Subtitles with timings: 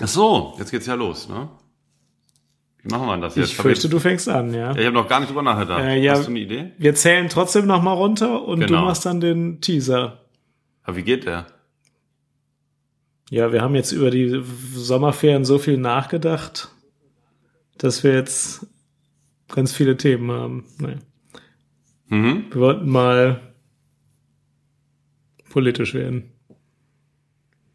[0.00, 1.48] Ach so, jetzt geht's ja los, ne?
[2.82, 3.50] Wie machen wir das jetzt?
[3.50, 4.74] Ich fürchte, du fängst an, ja.
[4.76, 5.80] ich habe noch gar nicht drüber nachgedacht.
[5.82, 6.72] Äh, ja, Hast du eine Idee?
[6.78, 8.80] Wir zählen trotzdem noch mal runter und Genau.
[8.80, 10.20] du machst dann den Teaser.
[10.82, 11.46] Aber wie geht der?
[13.30, 14.42] Ja, wir haben jetzt über die
[14.74, 16.68] Sommerferien so viel nachgedacht,
[17.78, 18.66] dass wir jetzt
[19.48, 20.64] ganz viele Themen haben.
[20.78, 21.00] Nein.
[22.08, 22.44] Mhm.
[22.50, 23.40] Wir wollten mal
[25.50, 26.33] politisch werden.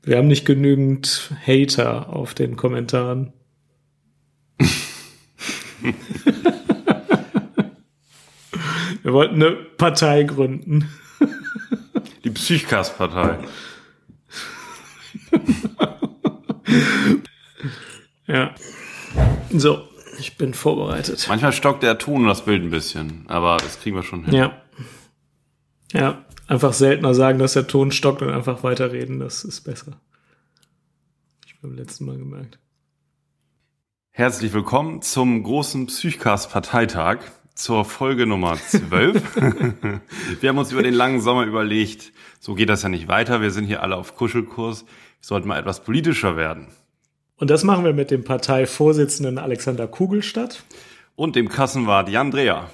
[0.03, 3.33] Wir haben nicht genügend Hater auf den Kommentaren.
[9.03, 10.89] Wir wollten eine Partei gründen.
[12.23, 13.39] Die Psychcast-Partei.
[18.29, 18.53] Ja.
[19.49, 19.87] So,
[20.19, 21.25] ich bin vorbereitet.
[21.27, 24.35] Manchmal stockt der Ton und das Bild ein bisschen, aber das kriegen wir schon hin.
[24.35, 24.61] Ja.
[25.91, 29.93] Ja, einfach seltener sagen, dass der Ton stockt und einfach weiterreden, das ist besser.
[31.45, 32.59] Ich beim letzten Mal gemerkt.
[34.11, 37.19] Herzlich willkommen zum großen Psychcast-Parteitag
[37.53, 39.35] zur Folge Nummer 12.
[40.41, 43.41] wir haben uns über den langen Sommer überlegt, so geht das ja nicht weiter.
[43.41, 44.83] Wir sind hier alle auf Kuschelkurs.
[44.83, 44.87] Wir
[45.21, 46.67] sollten mal etwas politischer werden.
[47.37, 50.63] Und das machen wir mit dem Parteivorsitzenden Alexander Kugelstadt.
[51.15, 52.69] Und dem Kassenwart Jan Dreher.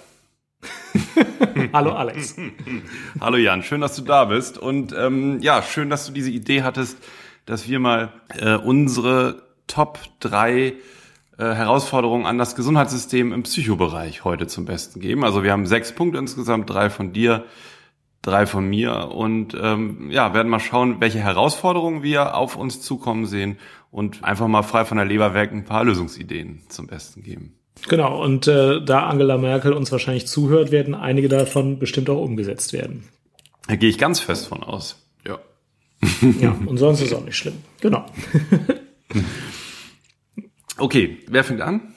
[1.73, 2.35] Hallo Alex.
[3.19, 4.58] Hallo Jan, schön, dass du da bist.
[4.58, 6.97] Und ähm, ja, schön, dass du diese Idee hattest,
[7.45, 10.73] dass wir mal äh, unsere Top 3 äh,
[11.38, 15.23] Herausforderungen an das Gesundheitssystem im Psychobereich heute zum Besten geben.
[15.23, 17.45] Also wir haben sechs Punkte insgesamt, drei von dir,
[18.22, 23.25] drei von mir und ähm, ja, werden mal schauen, welche Herausforderungen wir auf uns zukommen
[23.25, 23.57] sehen
[23.91, 27.55] und einfach mal frei von der Leber weg ein paar Lösungsideen zum Besten geben.
[27.88, 32.73] Genau, und äh, da Angela Merkel uns wahrscheinlich zuhört, werden einige davon bestimmt auch umgesetzt
[32.73, 33.04] werden.
[33.68, 35.04] Da gehe ich ganz fest von aus.
[35.28, 35.40] Ja.
[36.40, 37.56] Ja, und sonst ist auch nicht schlimm.
[37.81, 38.06] Genau.
[40.78, 41.94] Okay, wer fängt an?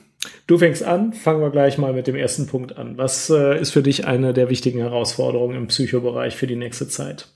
[0.47, 2.97] Du fängst an, fangen wir gleich mal mit dem ersten Punkt an.
[2.97, 7.28] Was äh, ist für dich eine der wichtigen Herausforderungen im Psychobereich für die nächste Zeit?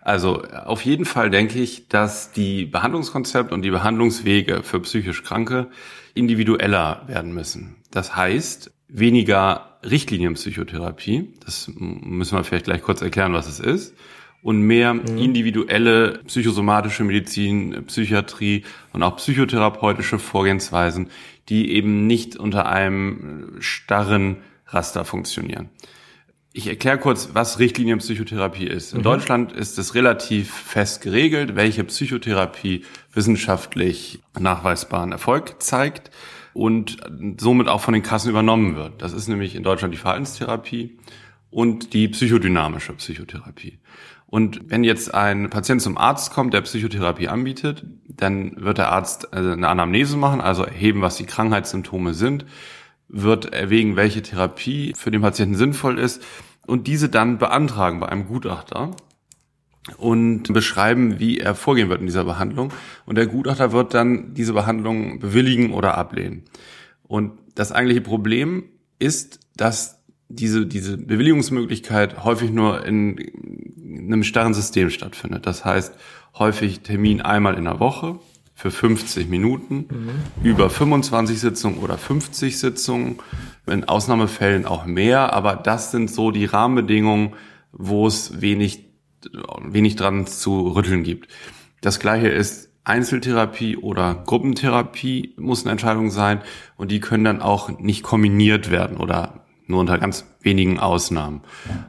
[0.00, 5.68] Also auf jeden Fall denke ich, dass die Behandlungskonzepte und die Behandlungswege für psychisch Kranke
[6.14, 7.76] individueller werden müssen.
[7.90, 13.94] Das heißt, weniger Richtlinienpsychotherapie, das müssen wir vielleicht gleich kurz erklären, was es ist,
[14.42, 21.08] und mehr individuelle psychosomatische Medizin, Psychiatrie und auch psychotherapeutische Vorgehensweisen,
[21.48, 24.36] die eben nicht unter einem starren
[24.66, 25.70] Raster funktionieren.
[26.52, 28.94] Ich erkläre kurz, was Richtlinienpsychotherapie ist.
[28.94, 36.10] In Deutschland ist es relativ fest geregelt, welche Psychotherapie wissenschaftlich nachweisbaren Erfolg zeigt
[36.52, 36.98] und
[37.38, 39.02] somit auch von den Kassen übernommen wird.
[39.02, 40.98] Das ist nämlich in Deutschland die Verhaltenstherapie
[41.50, 43.78] und die psychodynamische Psychotherapie.
[44.26, 49.28] Und wenn jetzt ein Patient zum Arzt kommt, der Psychotherapie anbietet, dann wird der Arzt
[49.32, 52.44] äh, eine Anamnese machen, also erheben, was die Krankheitssymptome sind,
[53.08, 56.22] wird erwägen, welche Therapie für den Patienten sinnvoll ist
[56.66, 58.90] und diese dann beantragen bei einem Gutachter
[59.98, 62.72] und beschreiben, wie er vorgehen wird in dieser Behandlung.
[63.06, 66.44] Und der Gutachter wird dann diese Behandlung bewilligen oder ablehnen.
[67.02, 68.64] Und das eigentliche Problem
[68.98, 73.18] ist, dass diese, diese Bewilligungsmöglichkeit häufig nur in
[74.06, 75.46] einem starren System stattfindet.
[75.46, 75.94] Das heißt,
[76.38, 78.18] häufig Termin einmal in der Woche
[78.54, 79.86] für 50 Minuten,
[80.42, 83.18] über 25 Sitzungen oder 50 Sitzungen,
[83.66, 87.32] in Ausnahmefällen auch mehr, aber das sind so die Rahmenbedingungen,
[87.72, 88.83] wo es wenig,
[89.62, 91.28] wenig dran zu rütteln gibt.
[91.80, 96.42] Das gleiche ist Einzeltherapie oder Gruppentherapie muss eine Entscheidung sein
[96.76, 101.40] und die können dann auch nicht kombiniert werden oder nur unter ganz wenigen Ausnahmen.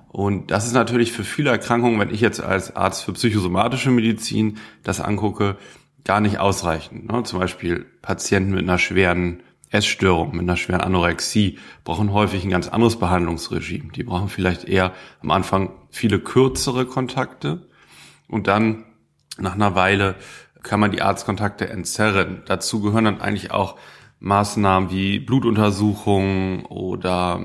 [0.08, 4.58] Und das ist natürlich für viele Erkrankungen, wenn ich jetzt als Arzt für psychosomatische Medizin
[4.84, 5.58] das angucke,
[6.06, 7.12] gar nicht ausreichend.
[7.12, 7.24] Ne?
[7.24, 9.42] Zum Beispiel Patienten mit einer schweren
[9.72, 13.92] Essstörung, mit einer schweren Anorexie brauchen häufig ein ganz anderes Behandlungsregime.
[13.92, 17.70] Die brauchen vielleicht eher am Anfang viele kürzere Kontakte
[18.28, 18.84] und dann
[19.38, 20.16] nach einer Weile
[20.62, 22.44] kann man die Arztkontakte entzerren.
[22.48, 23.78] Dazu gehören dann eigentlich auch
[24.20, 27.42] Maßnahmen wie Blutuntersuchungen oder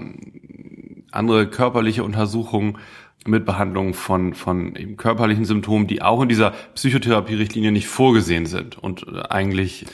[1.12, 2.79] andere körperliche Untersuchungen
[3.25, 8.76] mit Behandlung von, von eben körperlichen Symptomen, die auch in dieser Psychotherapie-Richtlinie nicht vorgesehen sind
[8.79, 9.87] und eigentlich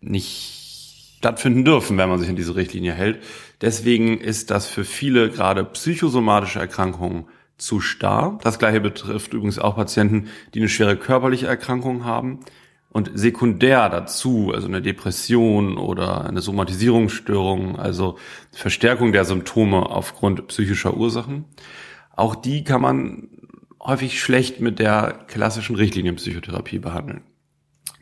[0.00, 3.22] nicht stattfinden dürfen, wenn man sich in diese Richtlinie hält.
[3.60, 7.26] Deswegen ist das für viele gerade psychosomatische Erkrankungen
[7.60, 8.38] zu starr.
[8.42, 12.40] Das gleiche betrifft übrigens auch Patienten, die eine schwere körperliche Erkrankung haben.
[12.92, 18.18] Und sekundär dazu, also eine Depression oder eine Somatisierungsstörung, also
[18.50, 21.44] Verstärkung der Symptome aufgrund psychischer Ursachen,
[22.16, 23.28] auch die kann man
[23.80, 27.22] häufig schlecht mit der klassischen Richtlinienpsychotherapie behandeln.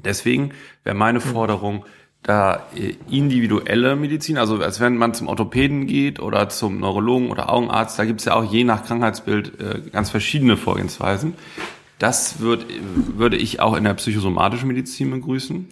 [0.05, 0.53] Deswegen
[0.85, 1.85] wäre meine Forderung,
[2.23, 7.51] da äh, individuelle Medizin, also als wenn man zum Orthopäden geht oder zum Neurologen oder
[7.51, 11.35] Augenarzt, da gibt es ja auch je nach Krankheitsbild äh, ganz verschiedene Vorgehensweisen.
[11.99, 12.67] Das würd,
[13.17, 15.69] würde ich auch in der psychosomatischen Medizin begrüßen.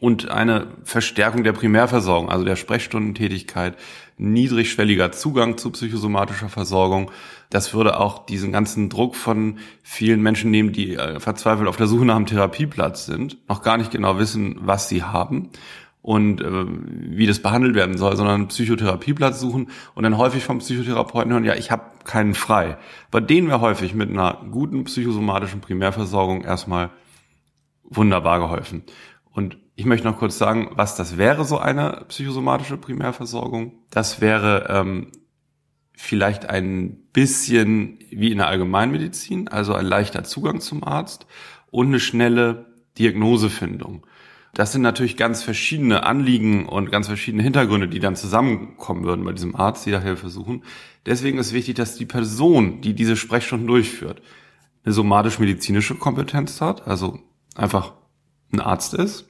[0.00, 3.74] Und eine Verstärkung der Primärversorgung, also der Sprechstundentätigkeit,
[4.18, 7.10] niedrigschwelliger Zugang zu psychosomatischer Versorgung.
[7.50, 11.86] Das würde auch diesen ganzen Druck von vielen Menschen nehmen, die äh, verzweifelt auf der
[11.86, 15.50] Suche nach einem Therapieplatz sind, noch gar nicht genau wissen, was sie haben
[16.02, 20.58] und äh, wie das behandelt werden soll, sondern einen Psychotherapieplatz suchen und dann häufig vom
[20.58, 22.78] Psychotherapeuten hören, ja, ich habe keinen frei.
[23.10, 26.90] Bei denen wäre häufig mit einer guten psychosomatischen Primärversorgung erstmal
[27.84, 28.84] wunderbar geholfen.
[29.32, 33.74] Und ich möchte noch kurz sagen, was das wäre, so eine psychosomatische Primärversorgung.
[33.90, 35.12] Das wäre ähm,
[35.92, 41.28] vielleicht ein bisschen wie in der Allgemeinmedizin, also ein leichter Zugang zum Arzt
[41.70, 42.66] und eine schnelle
[42.98, 44.04] Diagnosefindung.
[44.52, 49.32] Das sind natürlich ganz verschiedene Anliegen und ganz verschiedene Hintergründe, die dann zusammenkommen würden bei
[49.32, 50.64] diesem Arzt, die da Hilfe suchen.
[51.06, 54.22] Deswegen ist wichtig, dass die Person, die diese Sprechstunden durchführt,
[54.82, 57.20] eine somatisch-medizinische Kompetenz hat, also
[57.54, 57.92] einfach
[58.52, 59.28] ein Arzt ist,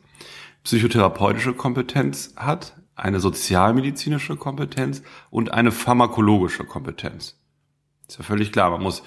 [0.65, 7.39] psychotherapeutische Kompetenz hat, eine sozialmedizinische Kompetenz und eine pharmakologische Kompetenz.
[8.09, 9.03] Ist ja völlig klar, man muss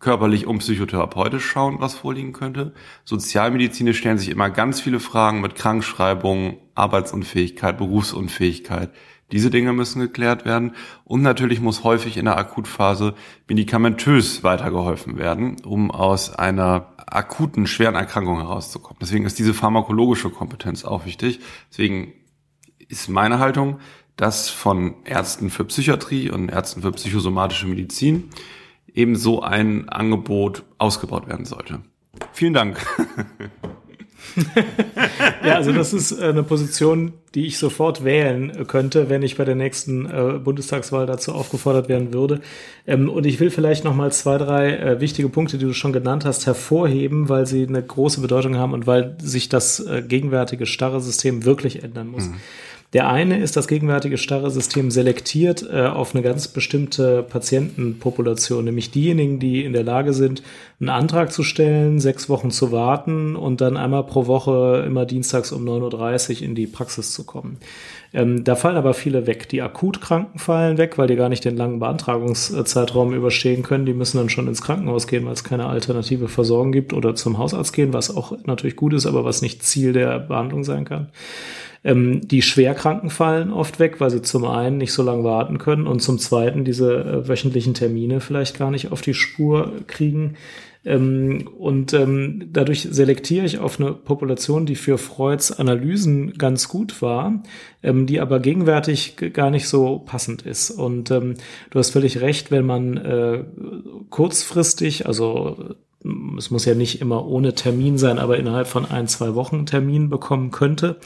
[0.00, 2.72] körperlich und psychotherapeutisch schauen, was vorliegen könnte.
[3.04, 8.90] Sozialmedizinisch stellen sich immer ganz viele Fragen mit Krankschreibung, Arbeitsunfähigkeit, Berufsunfähigkeit.
[9.32, 10.74] Diese Dinge müssen geklärt werden.
[11.04, 13.14] Und natürlich muss häufig in der Akutphase
[13.48, 18.98] medikamentös weitergeholfen werden, um aus einer akuten, schweren Erkrankung herauszukommen.
[19.00, 21.40] Deswegen ist diese pharmakologische Kompetenz auch wichtig.
[21.70, 22.12] Deswegen
[22.88, 23.78] ist meine Haltung,
[24.16, 28.30] dass von Ärzten für Psychiatrie und Ärzten für psychosomatische Medizin
[28.92, 31.80] eben so ein Angebot ausgebaut werden sollte.
[32.32, 32.84] Vielen Dank.
[35.44, 39.44] ja, also das ist äh, eine Position, die ich sofort wählen könnte, wenn ich bei
[39.44, 42.40] der nächsten äh, Bundestagswahl dazu aufgefordert werden würde.
[42.86, 45.92] Ähm, und ich will vielleicht noch mal zwei, drei äh, wichtige Punkte, die du schon
[45.92, 50.66] genannt hast, hervorheben, weil sie eine große Bedeutung haben und weil sich das äh, gegenwärtige
[50.66, 52.26] starre System wirklich ändern muss.
[52.26, 52.36] Mhm.
[52.92, 58.90] Der eine ist, das gegenwärtige starre System selektiert äh, auf eine ganz bestimmte Patientenpopulation, nämlich
[58.90, 60.42] diejenigen, die in der Lage sind,
[60.80, 65.52] einen Antrag zu stellen, sechs Wochen zu warten und dann einmal pro Woche immer dienstags
[65.52, 67.58] um 9.30 Uhr in die Praxis zu kommen.
[68.12, 69.48] Ähm, da fallen aber viele weg.
[69.50, 73.86] Die Akutkranken fallen weg, weil die gar nicht den langen Beantragungszeitraum überstehen können.
[73.86, 77.38] Die müssen dann schon ins Krankenhaus gehen, weil es keine alternative Versorgung gibt oder zum
[77.38, 81.08] Hausarzt gehen, was auch natürlich gut ist, aber was nicht Ziel der Behandlung sein kann.
[81.82, 85.86] Ähm, die Schwerkranken fallen oft weg, weil sie zum einen nicht so lange warten können
[85.86, 90.36] und zum zweiten diese äh, wöchentlichen Termine vielleicht gar nicht auf die Spur kriegen.
[90.84, 97.02] Ähm, und ähm, dadurch selektiere ich auf eine Population, die für Freuds Analysen ganz gut
[97.02, 97.42] war,
[97.82, 100.70] ähm, die aber gegenwärtig gar nicht so passend ist.
[100.70, 101.34] Und ähm,
[101.70, 103.44] du hast völlig recht, wenn man äh,
[104.08, 105.76] kurzfristig, also
[106.38, 110.08] es muss ja nicht immer ohne Termin sein, aber innerhalb von ein, zwei Wochen Termin
[110.08, 110.96] bekommen könnte,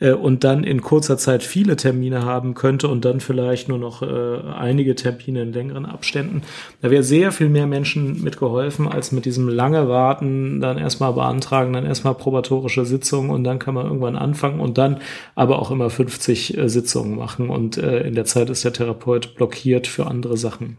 [0.00, 4.02] äh, und dann in kurzer Zeit viele Termine haben könnte und dann vielleicht nur noch
[4.02, 6.42] äh, einige Termine in längeren Abständen.
[6.82, 11.72] Da wäre sehr viel mehr Menschen mitgeholfen, als mit diesem lange Warten, dann erstmal beantragen,
[11.72, 14.98] dann erstmal probatorische Sitzungen und dann kann man irgendwann anfangen und dann
[15.34, 19.34] aber auch immer 50 äh, Sitzungen machen und äh, in der Zeit ist der Therapeut
[19.34, 20.76] blockiert für andere Sachen.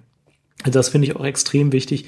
[0.71, 2.05] Das finde ich auch extrem wichtig.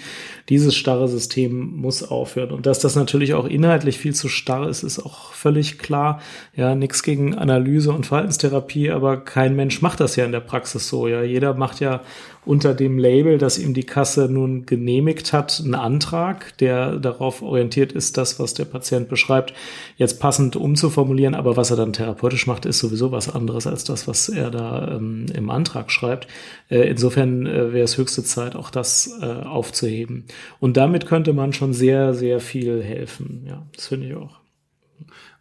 [0.49, 2.51] Dieses starre System muss aufhören.
[2.51, 6.21] Und dass das natürlich auch inhaltlich viel zu starr ist, ist auch völlig klar.
[6.55, 10.87] Ja, nichts gegen Analyse und Verhaltenstherapie, aber kein Mensch macht das ja in der Praxis
[10.87, 11.07] so.
[11.07, 12.01] Ja, jeder macht ja
[12.45, 17.91] unter dem Label, dass ihm die Kasse nun genehmigt hat, einen Antrag, der darauf orientiert
[17.91, 19.53] ist, das, was der Patient beschreibt,
[19.97, 21.35] jetzt passend umzuformulieren.
[21.35, 24.95] Aber was er dann therapeutisch macht, ist sowieso was anderes als das, was er da
[24.95, 26.27] ähm, im Antrag schreibt.
[26.69, 30.25] Äh, insofern äh, wäre es höchste Zeit, auch das äh, aufzuheben.
[30.59, 33.45] Und damit könnte man schon sehr, sehr viel helfen.
[33.47, 34.38] Ja, das finde ich auch.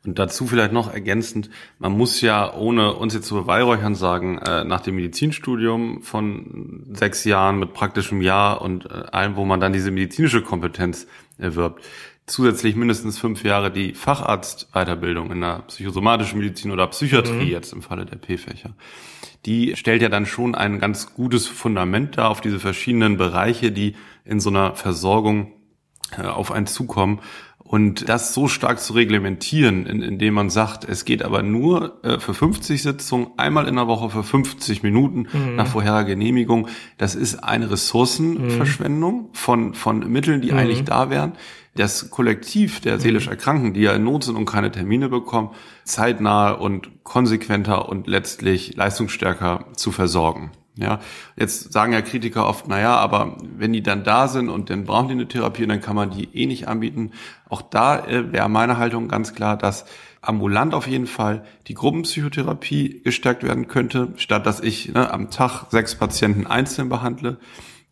[0.04, 4.64] Und dazu vielleicht noch ergänzend, man muss ja, ohne uns jetzt zu beweihräuchern sagen, äh,
[4.64, 9.72] nach dem Medizinstudium von sechs Jahren mit praktischem Jahr und äh, allem, wo man dann
[9.72, 11.82] diese medizinische Kompetenz erwirbt,
[12.26, 17.50] zusätzlich mindestens fünf Jahre die Facharztweiterbildung in der psychosomatischen Medizin oder Psychiatrie mhm.
[17.50, 18.74] jetzt im Falle der P-Fächer.
[19.46, 23.94] Die stellt ja dann schon ein ganz gutes Fundament da auf diese verschiedenen Bereiche, die
[24.24, 25.52] in so einer Versorgung
[26.16, 27.20] äh, auf einen zukommen
[27.68, 32.18] Und das so stark zu reglementieren, in, indem man sagt, es geht aber nur äh,
[32.18, 35.56] für 50 Sitzungen, einmal in der Woche für 50 Minuten mhm.
[35.56, 39.34] nach vorheriger Genehmigung, das ist eine Ressourcenverschwendung mhm.
[39.34, 40.58] von, von Mitteln, die mhm.
[40.58, 41.34] eigentlich da wären.
[41.74, 43.32] Das Kollektiv der seelisch mhm.
[43.32, 45.50] Erkrankten, die ja in Not sind und keine Termine bekommen,
[45.84, 50.52] zeitnah und konsequenter und letztlich leistungsstärker zu versorgen.
[50.80, 51.00] Ja,
[51.36, 54.84] jetzt sagen ja Kritiker oft, na ja, aber wenn die dann da sind und dann
[54.84, 57.10] brauchen die eine Therapie, dann kann man die eh nicht anbieten.
[57.48, 59.86] Auch da äh, wäre meine Haltung ganz klar, dass
[60.20, 65.64] ambulant auf jeden Fall die Gruppenpsychotherapie gestärkt werden könnte, statt dass ich ne, am Tag
[65.70, 67.38] sechs Patienten einzeln behandle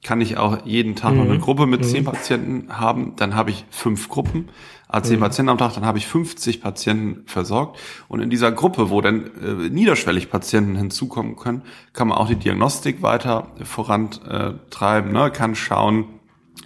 [0.07, 1.19] kann ich auch jeden Tag mhm.
[1.19, 1.41] noch eine mhm.
[1.41, 1.85] Gruppe mit mhm.
[1.85, 4.49] zehn Patienten haben, dann habe ich fünf Gruppen,
[4.97, 5.23] also zehn mhm.
[5.23, 7.79] Patienten am Tag, dann habe ich 50 Patienten versorgt.
[8.09, 11.63] Und in dieser Gruppe, wo dann äh, niederschwellig Patienten hinzukommen können,
[11.93, 15.31] kann man auch die Diagnostik weiter vorantreiben, ne?
[15.31, 16.07] kann schauen,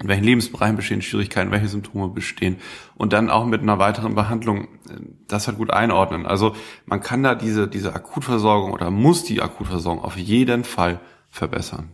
[0.00, 2.56] in welchen Lebensbereichen bestehen Schwierigkeiten, welche Symptome bestehen
[2.94, 6.26] und dann auch mit einer weiteren Behandlung äh, das halt gut einordnen.
[6.26, 6.54] Also
[6.86, 11.90] man kann da diese, diese Akutversorgung oder muss die Akutversorgung auf jeden Fall verbessern.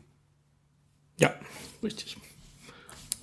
[1.18, 1.30] Ja,
[1.82, 2.16] richtig.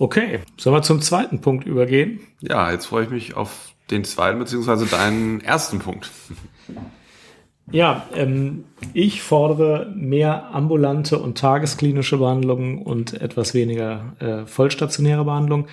[0.04, 2.20] Okay, sollen wir zum zweiten Punkt übergehen?
[2.42, 6.12] Ja, jetzt freue ich mich auf den zweiten beziehungsweise deinen ersten Punkt.
[7.72, 15.68] Ja, ähm, ich fordere mehr ambulante und tagesklinische Behandlungen und etwas weniger äh, vollstationäre Behandlungen.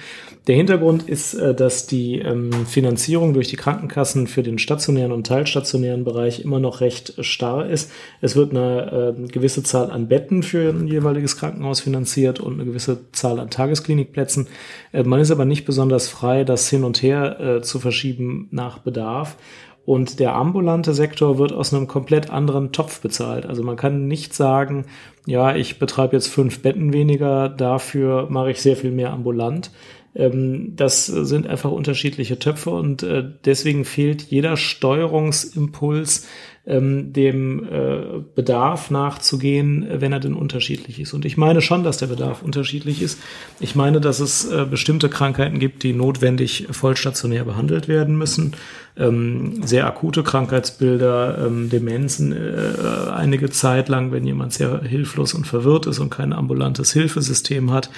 [0.47, 5.27] Der Hintergrund ist, äh, dass die ähm, Finanzierung durch die Krankenkassen für den stationären und
[5.27, 7.91] teilstationären Bereich immer noch recht starr ist.
[8.21, 12.67] Es wird eine äh, gewisse Zahl an Betten für ein jeweiliges Krankenhaus finanziert und eine
[12.67, 14.47] gewisse Zahl an Tagesklinikplätzen.
[14.93, 18.79] Äh, man ist aber nicht besonders frei, das hin und her äh, zu verschieben nach
[18.79, 19.37] Bedarf.
[19.85, 23.47] Und der ambulante Sektor wird aus einem komplett anderen Topf bezahlt.
[23.47, 24.85] Also man kann nicht sagen,
[25.27, 29.71] ja, ich betreibe jetzt fünf Betten weniger, dafür mache ich sehr viel mehr ambulant.
[30.15, 36.27] Ähm, das sind einfach unterschiedliche Töpfe und äh, deswegen fehlt jeder Steuerungsimpuls,
[36.67, 41.15] ähm, dem äh, Bedarf nachzugehen, wenn er denn unterschiedlich ist.
[41.15, 43.19] Und ich meine schon, dass der Bedarf unterschiedlich ist.
[43.61, 48.53] Ich meine, dass es äh, bestimmte Krankheiten gibt, die notwendig vollstationär behandelt werden müssen.
[48.97, 55.47] Ähm, sehr akute Krankheitsbilder, ähm, Demenzen äh, einige Zeit lang, wenn jemand sehr hilflos und
[55.47, 57.89] verwirrt ist und kein ambulantes Hilfesystem hat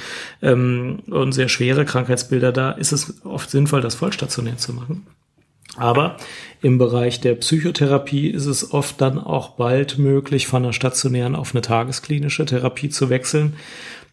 [0.40, 5.07] ähm, und sehr schwere Krankheitsbilder, da ist es oft sinnvoll, das vollstationär zu machen.
[5.76, 6.17] Aber
[6.61, 11.55] im Bereich der Psychotherapie ist es oft dann auch bald möglich, von einer stationären auf
[11.55, 13.55] eine tagesklinische Therapie zu wechseln.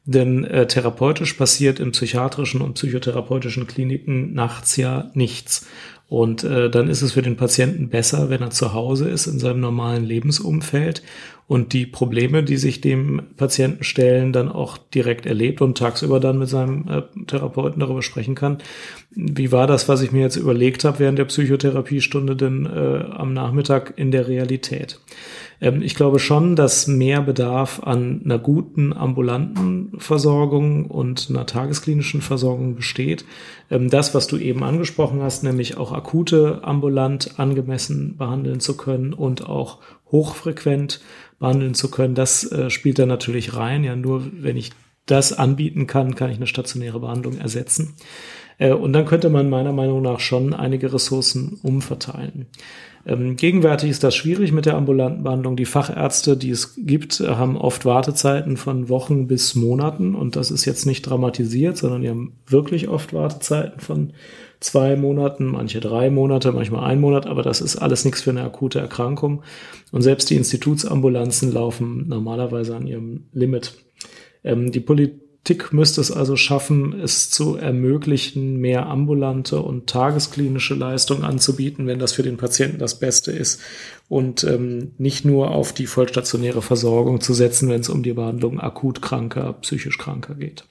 [0.06, 5.68] Denn äh, therapeutisch passiert in psychiatrischen und psychotherapeutischen Kliniken nachts ja nichts.
[6.10, 9.38] Und äh, dann ist es für den Patienten besser, wenn er zu Hause ist in
[9.38, 11.04] seinem normalen Lebensumfeld
[11.48, 16.40] und die Probleme, die sich dem Patienten stellen, dann auch direkt erlebt und tagsüber dann
[16.40, 18.58] mit seinem äh, Therapeuten darüber sprechen kann.
[19.12, 23.34] Wie war das, was ich mir jetzt überlegt habe während der Psychotherapiestunde denn äh, am
[23.34, 25.00] Nachmittag in der Realität?
[25.62, 32.22] Ähm, ich glaube schon, dass mehr Bedarf an einer guten ambulanten Versorgung und einer tagesklinischen
[32.22, 33.26] Versorgung besteht.
[33.70, 39.14] Ähm, das, was du eben angesprochen hast, nämlich auch akute ambulant angemessen behandeln zu können
[39.14, 39.80] und auch
[40.12, 41.02] hochfrequent
[41.40, 43.84] behandeln zu können, das äh, spielt da natürlich rein.
[43.84, 44.72] Ja, nur wenn ich
[45.10, 47.96] das anbieten kann, kann ich eine stationäre Behandlung ersetzen.
[48.58, 52.48] Äh, und dann könnte man meiner Meinung nach schon einige Ressourcen umverteilen.
[53.06, 55.56] Ähm, gegenwärtig ist das schwierig mit der ambulanten Behandlung.
[55.56, 60.66] Die Fachärzte, die es gibt, haben oft Wartezeiten von Wochen bis Monaten und das ist
[60.66, 64.14] jetzt nicht dramatisiert, sondern die haben wirklich oft Wartezeiten von
[64.60, 68.44] zwei Monaten, manche drei Monate, manchmal ein Monat, aber das ist alles nichts für eine
[68.44, 69.44] akute Erkrankung.
[69.92, 73.74] Und selbst die Institutsambulanzen laufen normalerweise an ihrem Limit.
[74.44, 81.24] Ähm, die Politik müsste es also schaffen, es zu ermöglichen, mehr ambulante und tagesklinische Leistungen
[81.24, 83.62] anzubieten, wenn das für den Patienten das Beste ist.
[84.08, 88.60] Und ähm, nicht nur auf die vollstationäre Versorgung zu setzen, wenn es um die Behandlung
[88.60, 90.66] akut kranker, psychisch kranker geht.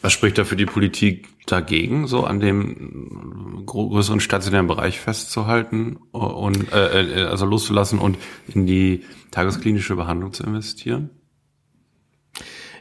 [0.00, 6.72] Was spricht da für die Politik dagegen, so an dem größeren stationären Bereich festzuhalten und
[6.72, 8.18] äh, äh, also loszulassen und
[8.52, 11.10] in die tagesklinische Behandlung zu investieren?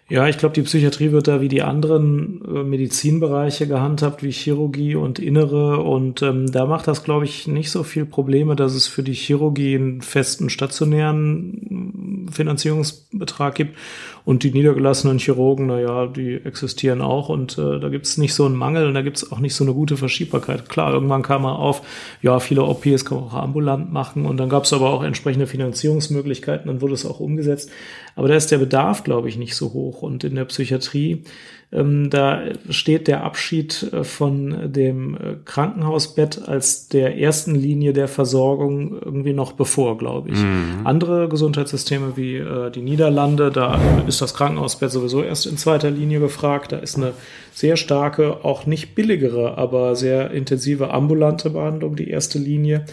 [0.09, 4.95] Ja, ich glaube, die Psychiatrie wird da wie die anderen äh, Medizinbereiche gehandhabt, wie Chirurgie
[4.95, 5.83] und Innere.
[5.83, 9.13] Und ähm, da macht das, glaube ich, nicht so viel Probleme, dass es für die
[9.13, 13.77] Chirurgie einen festen stationären Finanzierungsbetrag gibt
[14.25, 18.45] Und die niedergelassenen Chirurgen, naja, die existieren auch und äh, da gibt es nicht so
[18.45, 20.67] einen Mangel und da gibt es auch nicht so eine gute Verschiebbarkeit.
[20.67, 21.81] Klar, irgendwann kam man auf,
[22.21, 25.47] ja, viele OPs kann man auch ambulant machen und dann gab es aber auch entsprechende
[25.47, 27.71] Finanzierungsmöglichkeiten, dann wurde es auch umgesetzt.
[28.17, 30.01] Aber da ist der Bedarf, glaube ich, nicht so hoch.
[30.01, 31.23] Und in der Psychiatrie
[31.69, 38.07] ähm, da steht der Abschied äh, von dem äh, Krankenhausbett als der ersten Linie der
[38.07, 40.37] Versorgung irgendwie noch bevor, glaube ich.
[40.37, 40.85] Mhm.
[40.85, 46.21] Andere Gesundheitssysteme wie äh, die Niederlande, da ist das Krankenhausbett sowieso erst in zweiter Linie
[46.21, 46.71] gefragt.
[46.71, 47.11] Da ist eine
[47.53, 52.85] sehr starke, auch nicht billigere, aber sehr intensive ambulante Behandlung die erste Linie.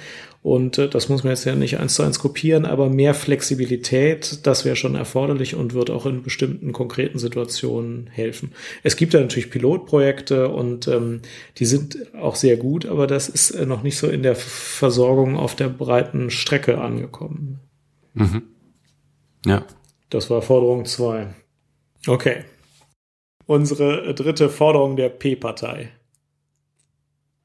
[0.45, 4.47] Und äh, das muss man jetzt ja nicht eins zu eins kopieren, aber mehr Flexibilität,
[4.47, 8.53] das wäre schon erforderlich und wird auch in bestimmten konkreten Situationen helfen.
[8.83, 11.23] Es gibt da natürlich Pilotprojekte und ähm,
[11.57, 15.39] die sind auch sehr gut, aber das ist äh, noch nicht so in der Versorgung
[15.39, 17.61] auf der breiten Strecke angekommen.
[18.13, 18.43] Mhm.
[19.47, 19.65] Ja.
[20.11, 21.29] Das war Forderung zwei.
[22.07, 22.45] Okay.
[23.47, 25.89] Unsere dritte Forderung der P-Partei.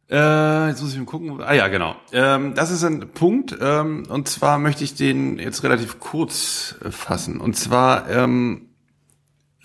[0.10, 1.40] Äh, jetzt muss ich mal gucken.
[1.42, 1.96] Ah ja, genau.
[2.12, 3.56] Ähm, das ist ein Punkt.
[3.62, 7.40] Ähm, und zwar möchte ich den jetzt relativ kurz fassen.
[7.40, 8.70] Und zwar ähm,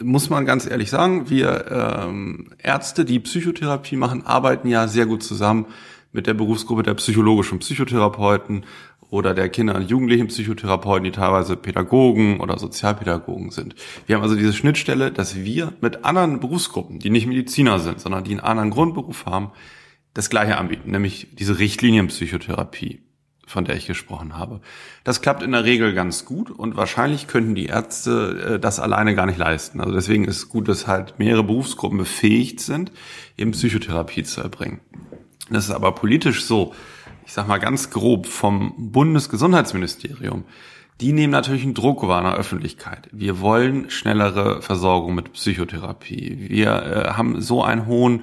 [0.02, 5.22] muss man ganz ehrlich sagen, wir ähm, Ärzte, die Psychotherapie machen, arbeiten ja sehr gut
[5.22, 5.66] zusammen
[6.12, 8.64] mit der Berufsgruppe der psychologischen Psychotherapeuten
[9.10, 13.76] oder der Kinder- und Jugendlichen Psychotherapeuten, die teilweise Pädagogen oder Sozialpädagogen sind.
[14.06, 18.24] Wir haben also diese Schnittstelle, dass wir mit anderen Berufsgruppen, die nicht Mediziner sind, sondern
[18.24, 19.52] die einen anderen Grundberuf haben,
[20.14, 23.00] das Gleiche anbieten, nämlich diese Richtlinienpsychotherapie,
[23.47, 24.61] von der ich gesprochen habe.
[25.02, 29.14] Das klappt in der Regel ganz gut und wahrscheinlich könnten die Ärzte äh, das alleine
[29.14, 29.80] gar nicht leisten.
[29.80, 32.92] Also deswegen ist es gut, dass halt mehrere Berufsgruppen befähigt sind,
[33.37, 34.80] eben Psychotherapie zu erbringen.
[35.50, 36.75] Das ist aber politisch so,
[37.26, 40.44] ich sag mal ganz grob, vom Bundesgesundheitsministerium.
[41.00, 43.09] Die nehmen natürlich einen Druck wahr in der Öffentlichkeit.
[43.11, 46.47] Wir wollen schnellere Versorgung mit Psychotherapie.
[46.49, 48.23] Wir äh, haben so einen hohen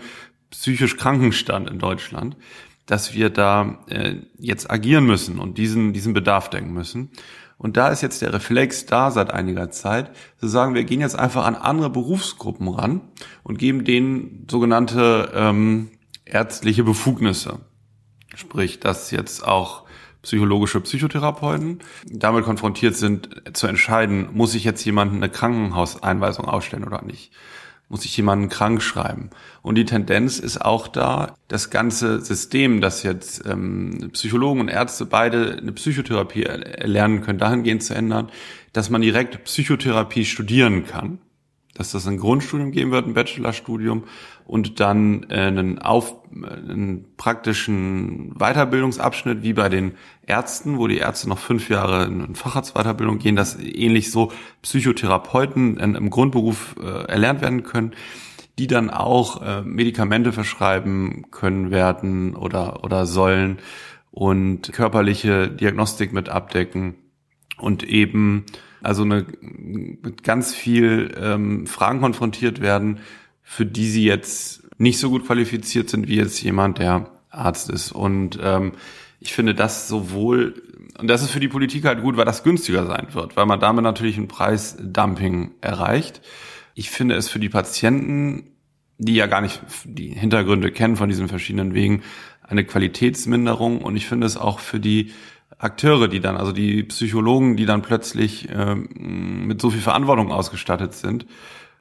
[0.52, 2.38] psychisch Krankenstand in Deutschland,
[2.86, 7.10] dass wir da äh, jetzt agieren müssen und diesen, diesen Bedarf denken müssen.
[7.58, 11.18] Und da ist jetzt der Reflex da seit einiger Zeit, zu sagen, wir gehen jetzt
[11.18, 13.02] einfach an andere Berufsgruppen ran
[13.44, 15.92] und geben denen sogenannte ähm,
[16.26, 17.60] ärztliche Befugnisse.
[18.36, 19.84] Sprich, dass jetzt auch
[20.24, 27.04] psychologische Psychotherapeuten damit konfrontiert sind, zu entscheiden, muss ich jetzt jemanden eine Krankenhauseinweisung ausstellen oder
[27.04, 27.32] nicht
[27.92, 29.32] muss ich jemanden krank schreiben.
[29.62, 35.06] Und die Tendenz ist auch da, das ganze System, das jetzt ähm, Psychologen und Ärzte
[35.06, 38.30] beide eine Psychotherapie erlernen können, dahingehend zu ändern,
[38.72, 41.20] dass man direkt Psychotherapie studieren kann
[41.74, 44.04] dass das ein Grundstudium geben wird, ein Bachelorstudium
[44.52, 49.94] und dann äh, einen, auf, einen praktischen Weiterbildungsabschnitt wie bei den
[50.28, 56.10] Ärzten, wo die Ärzte noch fünf Jahre in Facharztweiterbildung gehen, dass ähnlich so Psychotherapeuten im
[56.10, 57.94] Grundberuf äh, erlernt werden können,
[58.60, 63.60] die dann auch äh, Medikamente verschreiben können werden oder, oder sollen
[64.12, 66.96] und körperliche Diagnostik mit abdecken
[67.58, 68.46] und eben
[68.84, 73.00] also eine, mit ganz viel ähm, Fragen konfrontiert werden,
[73.44, 77.92] für die sie jetzt nicht so gut qualifiziert sind wie jetzt jemand, der Arzt ist.
[77.92, 78.74] Und ähm,
[79.20, 80.62] ich finde das sowohl,
[80.98, 83.60] und das ist für die Politik halt gut, weil das günstiger sein wird, weil man
[83.60, 86.22] damit natürlich ein Preisdumping erreicht.
[86.74, 88.48] Ich finde es für die Patienten,
[88.98, 92.04] die ja gar nicht die Hintergründe kennen von diesen verschiedenen Wegen,
[92.42, 93.82] eine Qualitätsminderung.
[93.82, 95.12] Und ich finde es auch für die
[95.58, 100.94] Akteure, die dann, also die Psychologen, die dann plötzlich ähm, mit so viel Verantwortung ausgestattet
[100.94, 101.26] sind.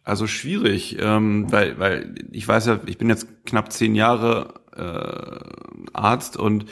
[0.03, 5.91] Also schwierig, ähm, weil, weil ich weiß ja, ich bin jetzt knapp zehn Jahre äh,
[5.93, 6.67] Arzt und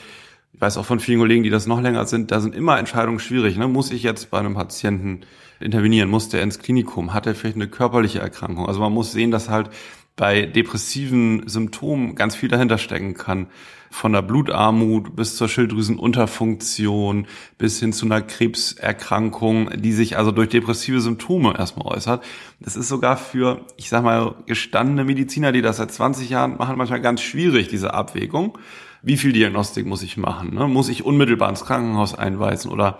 [0.53, 3.19] ich weiß auch von vielen Kollegen, die das noch länger sind, da sind immer Entscheidungen
[3.19, 3.55] schwierig.
[3.57, 3.67] Ne?
[3.67, 5.21] Muss ich jetzt bei einem Patienten
[5.59, 6.09] intervenieren?
[6.09, 7.13] Muss der ins Klinikum?
[7.13, 8.67] Hat er vielleicht eine körperliche Erkrankung?
[8.67, 9.69] Also man muss sehen, dass halt
[10.19, 13.47] bei depressiven Symptomen ganz viel dahinter stecken kann.
[13.89, 17.25] Von der Blutarmut bis zur Schilddrüsenunterfunktion
[17.57, 22.21] bis hin zu einer Krebserkrankung, die sich also durch depressive Symptome erstmal äußert.
[22.59, 26.77] Das ist sogar für, ich sag mal, gestandene Mediziner, die das seit 20 Jahren machen,
[26.77, 28.57] manchmal ganz schwierig, diese Abwägung.
[29.01, 30.53] Wie viel Diagnostik muss ich machen?
[30.53, 30.67] Ne?
[30.67, 32.99] Muss ich unmittelbar ins Krankenhaus einweisen oder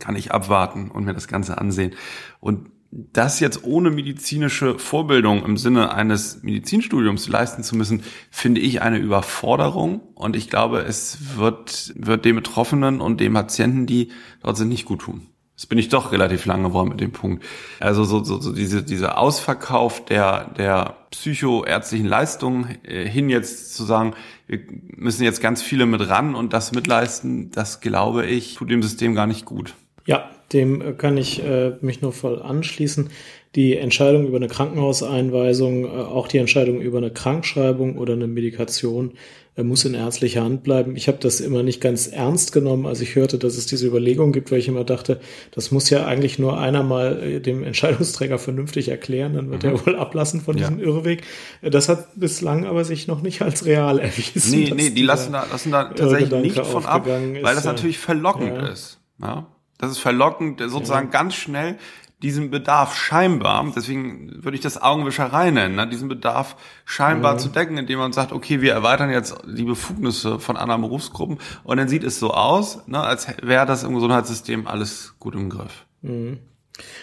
[0.00, 1.94] kann ich abwarten und mir das Ganze ansehen?
[2.40, 8.82] Und das jetzt ohne medizinische Vorbildung im Sinne eines Medizinstudiums leisten zu müssen, finde ich
[8.82, 10.00] eine Überforderung.
[10.14, 14.10] Und ich glaube, es wird, wird dem Betroffenen und den Patienten, die
[14.42, 15.26] dort sind, nicht gut tun.
[15.54, 17.44] Das bin ich doch relativ lange geworden mit dem Punkt.
[17.80, 23.84] Also so, so, so diese, diese Ausverkauf der, der psychoärztlichen Leistungen äh, hin jetzt zu
[23.84, 24.14] sagen,
[24.46, 24.60] wir
[24.96, 29.14] müssen jetzt ganz viele mit ran und das mitleisten, das glaube ich, tut dem System
[29.14, 29.74] gar nicht gut.
[30.06, 33.10] Ja, dem kann ich äh, mich nur voll anschließen.
[33.56, 39.14] die Entscheidung über eine Krankenhauseinweisung, äh, auch die Entscheidung über eine Krankschreibung oder eine Medikation
[39.56, 40.94] äh, muss in ärztlicher Hand bleiben.
[40.94, 44.32] Ich habe das immer nicht ganz ernst genommen, als ich hörte, dass es diese Überlegung
[44.32, 48.38] gibt, weil ich immer dachte, das muss ja eigentlich nur einer mal äh, dem Entscheidungsträger
[48.38, 49.70] vernünftig erklären, dann wird mhm.
[49.70, 50.68] er wohl ablassen von ja.
[50.68, 51.22] diesem Irrweg.
[51.62, 54.60] Das hat bislang aber sich noch nicht als real erwiesen.
[54.60, 58.56] Nee, nee, die lassen da, lassen da tatsächlich nicht von ab, weil das natürlich verlockend
[58.56, 58.68] ja.
[58.68, 59.00] ist.
[59.20, 59.48] Ja?
[59.80, 61.12] Das ist verlockend, sozusagen ja.
[61.12, 61.78] ganz schnell
[62.22, 67.38] diesen Bedarf scheinbar, deswegen würde ich das Augenwischerei nennen, ne, diesen Bedarf scheinbar mhm.
[67.38, 71.76] zu decken, indem man sagt, okay, wir erweitern jetzt die Befugnisse von anderen Berufsgruppen und
[71.78, 75.86] dann sieht es so aus, ne, als wäre das im Gesundheitssystem alles gut im Griff.
[76.02, 76.40] Mhm.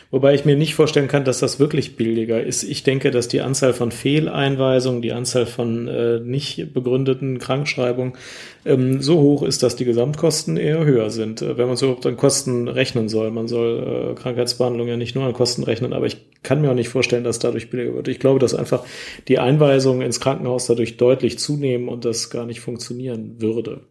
[0.10, 2.63] Wobei ich mir nicht vorstellen kann, dass das wirklich billiger ist.
[2.63, 8.13] Ich denke, dass die Anzahl von Fehleinweisungen, die Anzahl von äh, nicht begründeten Krankschreibungen
[8.65, 11.41] ähm, so hoch ist, dass die Gesamtkosten eher höher sind.
[11.41, 13.32] Äh, wenn man so überhaupt an Kosten rechnen soll.
[13.32, 16.75] Man soll äh, Krankheitsbehandlung ja nicht nur an Kosten rechnen, aber ich kann mir auch
[16.75, 18.08] nicht vorstellen, dass dadurch billiger wird.
[18.08, 18.86] Ich glaube, dass einfach
[19.27, 23.82] die Einweisungen ins Krankenhaus dadurch deutlich zunehmen und das gar nicht funktionieren würde.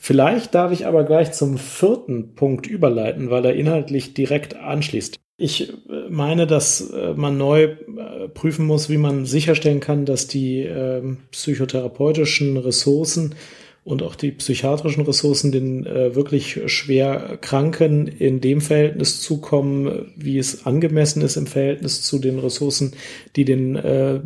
[0.00, 5.18] Vielleicht darf ich aber gleich zum vierten Punkt überleiten, weil er inhaltlich direkt anschließt.
[5.40, 5.74] Ich äh,
[6.08, 11.18] meine, dass äh, man neu äh, prüfen muss, wie man sicherstellen kann, dass die ähm,
[11.30, 13.36] psychotherapeutischen Ressourcen
[13.84, 20.66] und auch die psychiatrischen Ressourcen den wirklich schwer Kranken in dem Verhältnis zukommen, wie es
[20.66, 22.92] angemessen ist im Verhältnis zu den Ressourcen,
[23.34, 23.80] die den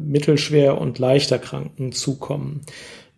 [0.05, 2.63] mittelschwer und leichter Kranken zukommen.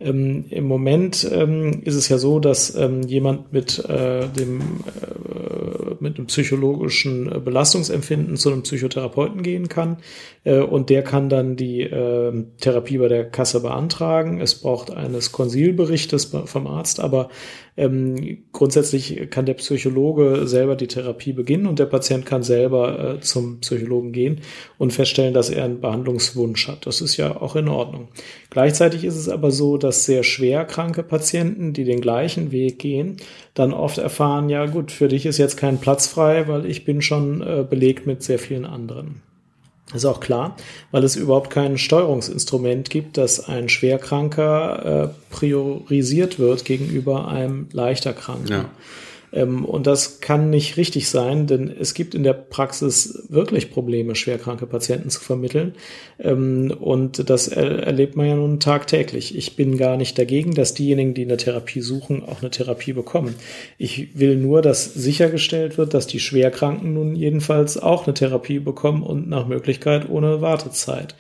[0.01, 5.74] Ähm, Im Moment ähm, ist es ja so, dass ähm, jemand mit äh, dem äh,
[6.05, 9.97] mit einem psychologischen äh, Belastungsempfinden zu einem Psychotherapeuten gehen kann
[10.45, 14.41] äh, und der kann dann die äh, Therapie bei der Kasse beantragen.
[14.41, 17.29] Es braucht eines Konsilberichtes vom Arzt, aber
[17.77, 23.21] ähm, grundsätzlich kann der Psychologe selber die Therapie beginnen und der Patient kann selber äh,
[23.21, 24.43] zum Psychologen gehen
[24.79, 26.87] und feststellen, dass er einen Behandlungswunsch hat.
[26.87, 28.09] Das ist ja auch in Ordnung.
[28.51, 33.17] Gleichzeitig ist es aber so, dass sehr schwer kranke Patienten, die den gleichen Weg gehen,
[33.55, 37.03] dann oft erfahren, ja gut, für dich ist jetzt kein Platz frei, weil ich bin
[37.03, 39.23] schon äh, belegt mit sehr vielen anderen.
[39.89, 40.57] Das ist auch klar,
[40.91, 48.13] weil es überhaupt kein Steuerungsinstrument gibt, dass ein Schwerkranker äh, priorisiert wird gegenüber einem leichter
[48.13, 48.49] Kranken.
[48.49, 48.65] Ja.
[49.35, 54.15] Ähm, und das kann nicht richtig sein, denn es gibt in der Praxis wirklich Probleme,
[54.15, 55.75] schwerkranke Patienten zu vermitteln.
[56.21, 59.37] Ähm, und das erlebt man ja nun tagtäglich.
[59.37, 63.35] Ich bin gar nicht dagegen, dass diejenigen, die eine Therapie suchen, auch eine Therapie bekommen.
[63.77, 69.03] Ich will nur, dass sichergestellt wird, dass die Schwerkranken nun jedenfalls auch eine Therapie bekommen
[69.03, 71.17] und nach Möglichkeit ohne Wartezeit.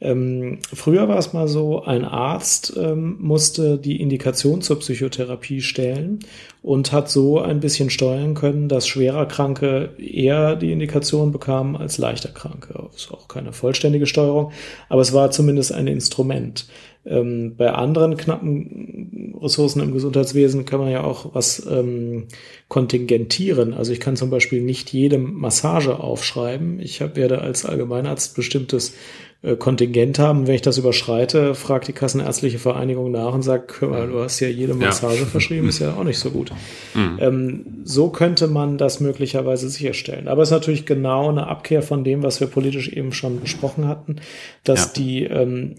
[0.00, 6.20] Ähm, früher war es mal so, ein Arzt ähm, musste die Indikation zur Psychotherapie stellen
[6.62, 11.98] und hat so ein bisschen steuern können, dass schwerer Kranke eher die Indikation bekamen als
[11.98, 12.74] leichter Kranke.
[12.92, 14.52] Das ist auch keine vollständige Steuerung,
[14.88, 16.66] aber es war zumindest ein Instrument.
[17.08, 22.26] Ähm, bei anderen knappen Ressourcen im Gesundheitswesen kann man ja auch was ähm,
[22.68, 23.72] kontingentieren.
[23.72, 26.80] Also ich kann zum Beispiel nicht jedem Massage aufschreiben.
[26.80, 28.94] Ich hab, werde als Allgemeinarzt bestimmtes
[29.40, 30.48] äh, Kontingent haben.
[30.48, 34.40] Wenn ich das überschreite, fragt die Kassenärztliche Vereinigung nach und sagt, hör mal, du hast
[34.40, 35.26] ja jede Massage ja.
[35.30, 36.50] verschrieben, ist ja auch nicht so gut.
[36.94, 37.18] Mhm.
[37.20, 40.26] Ähm, so könnte man das möglicherweise sicherstellen.
[40.26, 43.86] Aber es ist natürlich genau eine Abkehr von dem, was wir politisch eben schon besprochen
[43.86, 44.16] hatten,
[44.64, 44.92] dass ja.
[44.96, 45.76] die ähm,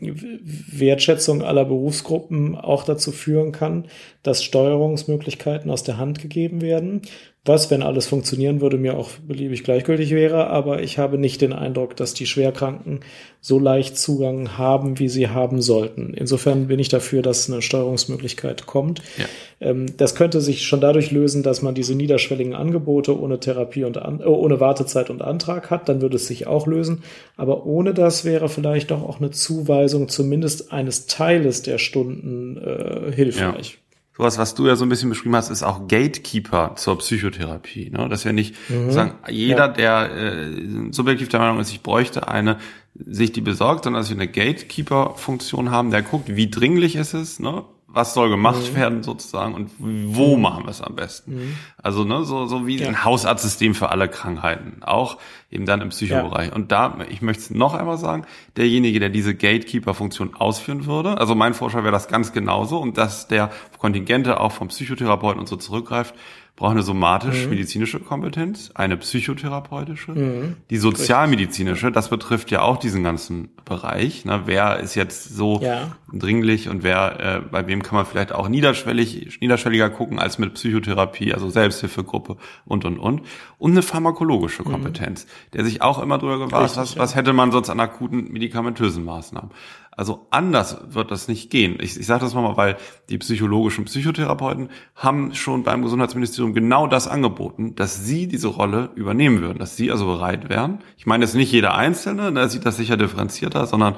[1.19, 3.85] Wertschätzung aller Berufsgruppen auch dazu führen kann,
[4.23, 7.01] dass Steuerungsmöglichkeiten aus der Hand gegeben werden
[7.49, 10.47] was, wenn alles funktionieren würde, mir auch beliebig gleichgültig wäre.
[10.47, 13.01] Aber ich habe nicht den Eindruck, dass die Schwerkranken
[13.41, 16.13] so leicht Zugang haben, wie sie haben sollten.
[16.13, 19.01] Insofern bin ich dafür, dass eine Steuerungsmöglichkeit kommt.
[19.17, 19.25] Ja.
[19.59, 23.97] Ähm, das könnte sich schon dadurch lösen, dass man diese niederschwelligen Angebote ohne Therapie und
[23.97, 25.89] an, äh, ohne Wartezeit und Antrag hat.
[25.89, 27.03] Dann würde es sich auch lösen.
[27.35, 33.11] Aber ohne das wäre vielleicht doch auch eine Zuweisung zumindest eines Teiles der Stunden äh,
[33.11, 33.71] hilfreich.
[33.73, 33.78] Ja
[34.19, 37.89] sowas, was du ja so ein bisschen beschrieben hast, ist auch Gatekeeper zur Psychotherapie.
[37.89, 38.09] Ne?
[38.09, 38.91] Dass ja nicht mhm.
[38.91, 40.07] sagen, jeder, ja.
[40.07, 42.57] der äh, subjektiv der Meinung ist, ich bräuchte eine,
[42.93, 47.39] sich die besorgt, sondern dass wir eine Gatekeeper-Funktion haben, der guckt, wie dringlich ist es,
[47.39, 47.63] ne?
[47.91, 48.75] Was soll gemacht mhm.
[48.75, 50.41] werden sozusagen und wo mhm.
[50.41, 51.35] machen wir es am besten.
[51.35, 51.55] Mhm.
[51.81, 52.87] Also ne, so, so wie ja.
[52.87, 55.17] ein Hausarztsystem für alle Krankheiten, auch
[55.49, 56.49] eben dann im Psychobereich.
[56.49, 56.55] Ja.
[56.55, 58.25] Und da, ich möchte es noch einmal sagen,
[58.57, 63.27] derjenige, der diese Gatekeeper-Funktion ausführen würde, also mein Vorschlag wäre das ganz genauso und dass
[63.27, 63.49] der
[63.79, 66.13] Kontingente auch vom Psychotherapeuten und so zurückgreift,
[66.59, 70.57] braucht eine somatisch-medizinische Kompetenz, eine psychotherapeutische, mhm.
[70.69, 74.25] die sozialmedizinische, das betrifft ja auch diesen ganzen Bereich.
[74.25, 74.41] Ne?
[74.43, 75.95] Wer ist jetzt so ja.
[76.11, 80.53] dringlich und wer, äh, bei wem kann man vielleicht auch niederschwellig, niederschwelliger gucken als mit
[80.55, 83.21] Psychotherapie, also Selbsthilfegruppe und, und, und.
[83.57, 84.71] Und eine pharmakologische mhm.
[84.71, 85.51] Kompetenz, mhm.
[85.53, 89.51] der sich auch immer drüber gewahrt, was, was hätte man sonst an akuten medikamentösen Maßnahmen.
[89.99, 91.77] Also anders wird das nicht gehen.
[91.81, 92.77] Ich, ich sage das nochmal, weil
[93.09, 99.41] die psychologischen Psychotherapeuten haben schon beim Gesundheitsministerium genau das angeboten, dass sie diese Rolle übernehmen
[99.41, 100.79] würden, dass sie also bereit wären.
[100.95, 103.97] Ich meine jetzt nicht jeder Einzelne, da sieht das sicher differenzierter, sondern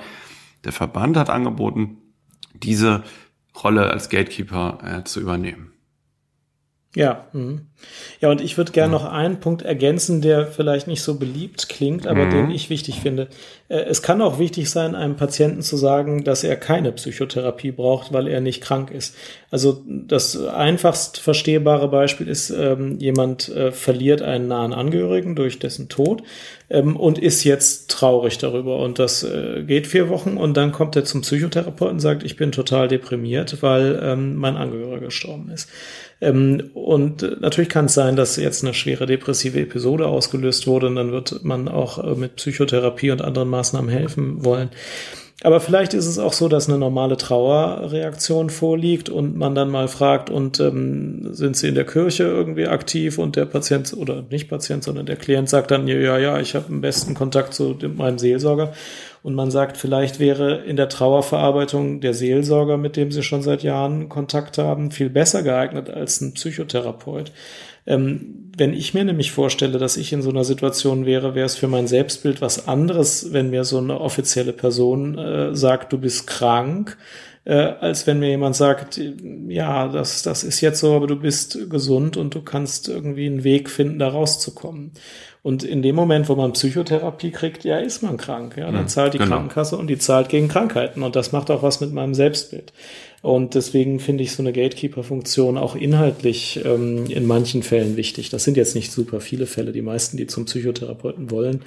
[0.64, 1.98] der Verband hat angeboten,
[2.56, 3.04] diese
[3.64, 5.71] Rolle als Gatekeeper äh, zu übernehmen.
[6.94, 7.62] Ja, mh.
[8.20, 8.94] ja, und ich würde gerne mhm.
[8.94, 12.32] noch einen Punkt ergänzen, der vielleicht nicht so beliebt klingt, aber mhm.
[12.32, 13.30] den ich wichtig finde.
[13.70, 18.12] Äh, es kann auch wichtig sein, einem Patienten zu sagen, dass er keine Psychotherapie braucht,
[18.12, 19.16] weil er nicht krank ist.
[19.52, 25.88] Also das einfachst verstehbare Beispiel ist, ähm, jemand äh, verliert einen nahen Angehörigen durch dessen
[25.88, 26.24] Tod
[26.72, 28.78] ähm, und ist jetzt traurig darüber.
[28.78, 32.38] Und das äh, geht vier Wochen und dann kommt er zum Psychotherapeuten und sagt, ich
[32.38, 35.70] bin total deprimiert, weil ähm, mein Angehöriger gestorben ist.
[36.22, 40.96] Ähm, und natürlich kann es sein, dass jetzt eine schwere depressive Episode ausgelöst wurde und
[40.96, 44.70] dann wird man auch äh, mit Psychotherapie und anderen Maßnahmen helfen wollen.
[45.44, 49.88] Aber vielleicht ist es auch so, dass eine normale Trauerreaktion vorliegt und man dann mal
[49.88, 53.18] fragt, und ähm, sind Sie in der Kirche irgendwie aktiv?
[53.18, 56.66] Und der Patient oder nicht Patient, sondern der Klient sagt dann, ja, ja, ich habe
[56.70, 58.74] am besten Kontakt zu meinem Seelsorger.
[59.24, 63.64] Und man sagt, vielleicht wäre in der Trauerverarbeitung der Seelsorger, mit dem Sie schon seit
[63.64, 67.32] Jahren Kontakt haben, viel besser geeignet als ein Psychotherapeut.
[67.88, 71.56] Ähm, wenn ich mir nämlich vorstelle, dass ich in so einer Situation wäre, wäre es
[71.56, 76.28] für mein Selbstbild was anderes, wenn mir so eine offizielle Person äh, sagt, du bist
[76.28, 76.98] krank,
[77.44, 79.00] äh, als wenn mir jemand sagt,
[79.48, 83.44] ja, das, das ist jetzt so, aber du bist gesund und du kannst irgendwie einen
[83.44, 84.92] Weg finden, da rauszukommen.
[85.44, 88.58] Und in dem Moment, wo man Psychotherapie kriegt, ja, ist man krank.
[88.58, 89.38] Ja, dann zahlt die genau.
[89.38, 91.02] Krankenkasse und die zahlt gegen Krankheiten.
[91.02, 92.74] Und das macht auch was mit meinem Selbstbild.
[93.22, 98.30] Und deswegen finde ich so eine Gatekeeper-Funktion auch inhaltlich ähm, in manchen Fällen wichtig.
[98.30, 99.72] Das sind jetzt nicht super viele Fälle.
[99.72, 101.62] Die meisten, die zum Psychotherapeuten wollen,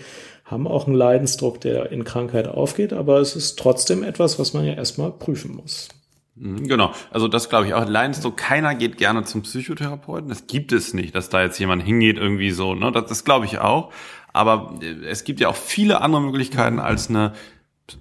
[0.45, 2.93] haben auch einen Leidensdruck, der in Krankheit aufgeht.
[2.93, 5.89] Aber es ist trotzdem etwas, was man ja erstmal prüfen muss.
[6.35, 7.89] Mhm, genau, also das glaube ich auch.
[7.89, 10.29] Leidensdruck, keiner geht gerne zum Psychotherapeuten.
[10.29, 12.75] Das gibt es nicht, dass da jetzt jemand hingeht irgendwie so.
[12.75, 12.91] Ne?
[12.91, 13.93] Das, das glaube ich auch.
[14.33, 17.33] Aber äh, es gibt ja auch viele andere Möglichkeiten als eine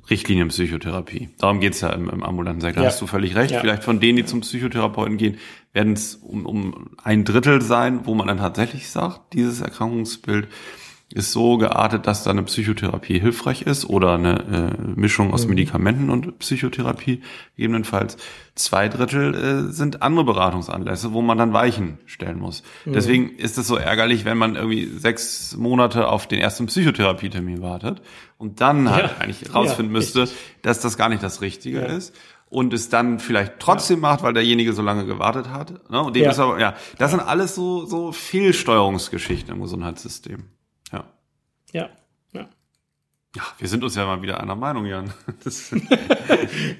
[0.10, 1.30] Richtlinienpsychotherapie.
[1.40, 2.84] Darum geht's ja im, im ambulanten Sektor.
[2.84, 2.90] Ja.
[2.90, 3.52] Hast du völlig recht.
[3.52, 3.60] Ja.
[3.60, 5.38] Vielleicht von denen, die zum Psychotherapeuten gehen,
[5.74, 10.48] werden es um, um ein Drittel sein, wo man dann tatsächlich sagt, dieses Erkrankungsbild
[11.14, 15.52] ist so geartet, dass da eine Psychotherapie hilfreich ist oder eine äh, Mischung aus mhm.
[15.52, 17.22] Medikamenten und Psychotherapie
[17.56, 18.18] gegebenenfalls.
[18.56, 22.64] Zwei Drittel äh, sind andere Beratungsanlässe, wo man dann Weichen stellen muss.
[22.86, 22.94] Mhm.
[22.94, 28.02] Deswegen ist es so ärgerlich, wenn man irgendwie sechs Monate auf den ersten Psychotherapietermin wartet
[28.38, 29.18] und dann halt ja.
[29.20, 30.28] eigentlich rausfinden ja, müsste,
[30.64, 31.86] dass das gar nicht das Richtige ja.
[31.86, 32.16] ist
[32.50, 34.10] und es dann vielleicht trotzdem ja.
[34.10, 35.90] macht, weil derjenige so lange gewartet hat.
[35.92, 36.02] Ne?
[36.02, 36.32] Und dem ja.
[36.32, 40.46] ist aber, ja, das sind alles so, so Fehlsteuerungsgeschichten im Gesundheitssystem.
[41.74, 41.90] Ja,
[42.32, 42.48] ja.
[43.36, 45.12] Ja, wir sind uns ja mal wieder einer Meinung, Jan.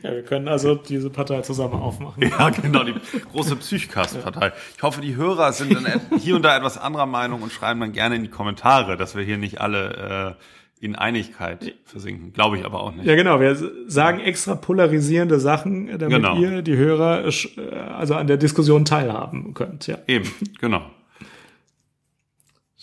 [0.04, 2.22] ja, wir können also diese Partei zusammen aufmachen.
[2.22, 2.94] Ja, genau, die
[3.32, 4.54] große Psychcast-Partei.
[4.78, 5.86] Ich hoffe, die Hörer sind dann
[6.20, 9.24] hier und da etwas anderer Meinung und schreiben dann gerne in die Kommentare, dass wir
[9.24, 10.38] hier nicht alle
[10.80, 12.34] äh, in Einigkeit versinken.
[12.34, 13.06] Glaube ich aber auch nicht.
[13.06, 13.40] Ja, genau.
[13.40, 16.38] Wir sagen extra polarisierende Sachen, damit genau.
[16.38, 19.88] ihr, die Hörer, äh, also an der Diskussion teilhaben könnt.
[19.88, 19.98] Ja.
[20.06, 20.30] Eben,
[20.60, 20.84] genau.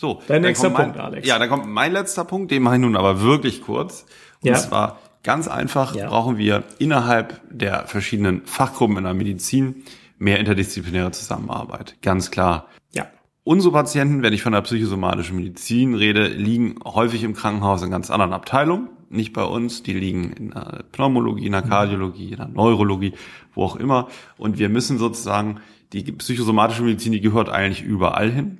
[0.01, 1.29] So, dein nächster mein, Punkt, Alex.
[1.29, 4.07] Ja, dann kommt mein letzter Punkt, den mache ich nun aber wirklich kurz.
[4.41, 4.55] Und ja.
[4.55, 6.09] zwar ganz einfach ja.
[6.09, 9.83] brauchen wir innerhalb der verschiedenen Fachgruppen in der Medizin
[10.17, 11.97] mehr interdisziplinäre Zusammenarbeit.
[12.01, 12.69] Ganz klar.
[12.93, 13.09] Ja.
[13.45, 18.11] Unsere Patienten, wenn ich von der psychosomatischen Medizin rede, liegen häufig im Krankenhaus in ganz
[18.11, 18.89] anderen Abteilungen.
[19.11, 19.83] Nicht bei uns.
[19.83, 23.13] Die liegen in der Pneumologie, in der Kardiologie, in der Neurologie,
[23.55, 24.09] wo auch immer.
[24.39, 25.61] Und wir müssen sozusagen,
[25.93, 28.60] die psychosomatische Medizin, die gehört eigentlich überall hin.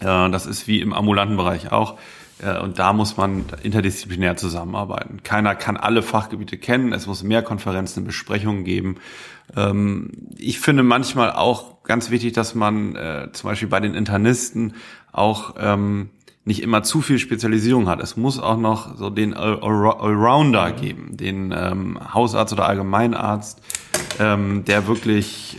[0.00, 1.98] Das ist wie im ambulanten Bereich auch.
[2.62, 5.22] Und da muss man interdisziplinär zusammenarbeiten.
[5.22, 6.92] Keiner kann alle Fachgebiete kennen.
[6.92, 8.96] Es muss mehr Konferenzen, Besprechungen geben.
[9.56, 14.74] Ähm, ich finde manchmal auch ganz wichtig, dass man äh, zum Beispiel bei den Internisten
[15.12, 16.10] auch ähm,
[16.44, 18.00] nicht immer zu viel Spezialisierung hat.
[18.00, 23.62] Es muss auch noch so den Allrounder geben, den ähm, Hausarzt oder Allgemeinarzt,
[24.18, 25.58] der wirklich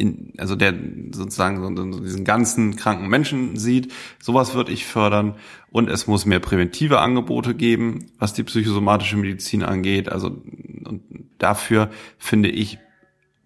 [0.00, 0.74] in, also der
[1.12, 3.92] sozusagen so diesen ganzen kranken Menschen sieht.
[4.20, 5.34] Sowas würde ich fördern.
[5.70, 10.08] Und es muss mehr präventive Angebote geben, was die psychosomatische Medizin angeht.
[10.08, 11.02] Also und
[11.38, 12.78] dafür finde ich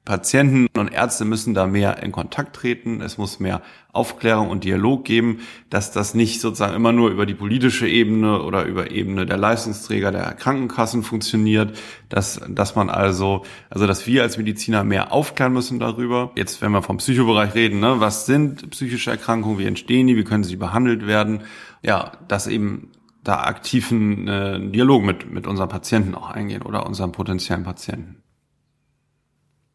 [0.04, 3.00] Patienten und Ärzte müssen da mehr in Kontakt treten.
[3.00, 3.62] Es muss mehr
[3.92, 5.40] Aufklärung und Dialog geben,
[5.70, 10.12] dass das nicht sozusagen immer nur über die politische Ebene oder über Ebene der Leistungsträger
[10.12, 11.78] der Krankenkassen funktioniert,
[12.10, 16.32] dass, dass man also, also dass wir als Mediziner mehr aufklären müssen darüber.
[16.36, 20.24] Jetzt, wenn wir vom Psychobereich reden, ne, was sind psychische Erkrankungen, wie entstehen die, wie
[20.24, 21.44] können sie behandelt werden?
[21.82, 22.90] Ja, dass eben
[23.22, 28.23] da aktiven äh, Dialog mit, mit unseren Patienten auch eingehen oder unseren potenziellen Patienten.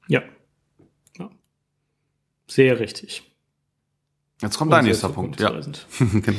[0.09, 0.21] Ja.
[1.17, 1.29] ja.
[2.47, 3.23] Sehr richtig.
[4.41, 5.39] Jetzt kommt dein nächster Punkt.
[5.39, 5.51] Ja.
[5.99, 6.37] genau.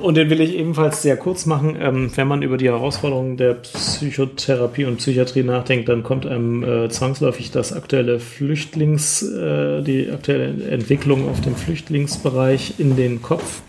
[0.00, 1.76] Und den will ich ebenfalls sehr kurz machen.
[1.80, 6.88] Ähm, wenn man über die Herausforderungen der Psychotherapie und Psychiatrie nachdenkt, dann kommt einem äh,
[6.90, 13.62] zwangsläufig das aktuelle Flüchtlings, äh, die aktuelle Entwicklung auf dem Flüchtlingsbereich in den Kopf.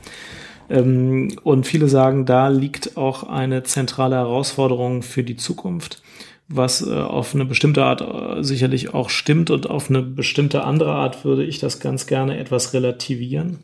[0.70, 6.04] Ähm, und viele sagen, da liegt auch eine zentrale Herausforderung für die Zukunft
[6.48, 10.92] was äh, auf eine bestimmte Art äh, sicherlich auch stimmt und auf eine bestimmte andere
[10.92, 13.60] Art würde ich das ganz gerne etwas relativieren,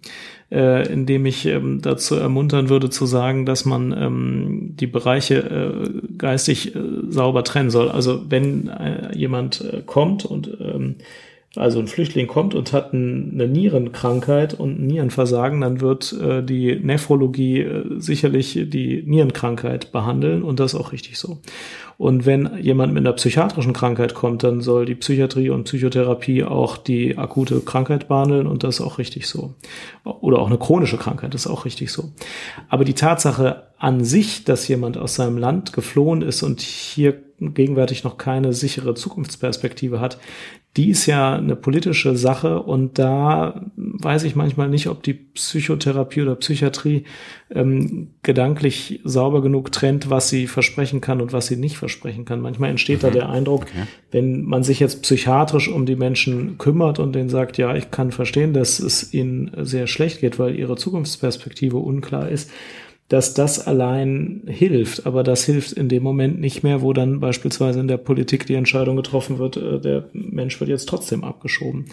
[0.51, 6.15] äh, indem ich ähm, dazu ermuntern würde zu sagen, dass man ähm, die Bereiche äh,
[6.17, 7.89] geistig äh, sauber trennen soll.
[7.89, 10.95] Also wenn äh, jemand kommt und ähm,
[11.57, 17.59] also ein Flüchtling kommt und hat eine Nierenkrankheit und Nierenversagen, dann wird äh, die Nephrologie
[17.59, 21.39] äh, sicherlich die Nierenkrankheit behandeln und das auch richtig so.
[22.01, 26.77] Und wenn jemand mit einer psychiatrischen Krankheit kommt, dann soll die Psychiatrie und Psychotherapie auch
[26.77, 29.53] die akute Krankheit behandeln und das ist auch richtig so.
[30.03, 32.11] Oder auch eine chronische Krankheit, das ist auch richtig so.
[32.69, 38.03] Aber die Tatsache an sich, dass jemand aus seinem Land geflohen ist und hier gegenwärtig
[38.03, 40.17] noch keine sichere Zukunftsperspektive hat,
[40.77, 46.21] die ist ja eine politische Sache und da weiß ich manchmal nicht, ob die Psychotherapie
[46.21, 47.03] oder Psychiatrie
[47.49, 51.90] ähm, gedanklich sauber genug trennt, was sie versprechen kann und was sie nicht versprechen
[52.25, 52.41] kann.
[52.41, 53.08] Manchmal entsteht mhm.
[53.08, 53.88] da der Eindruck, okay.
[54.12, 58.12] wenn man sich jetzt psychiatrisch um die Menschen kümmert und denen sagt, ja, ich kann
[58.12, 62.51] verstehen, dass es ihnen sehr schlecht geht, weil ihre Zukunftsperspektive unklar ist,
[63.12, 67.82] dass das allein hilft, aber das hilft in dem Moment nicht mehr, wo dann beispielsweise
[67.82, 71.88] in der Politik die Entscheidung getroffen wird, äh, der Mensch wird jetzt trotzdem abgeschoben.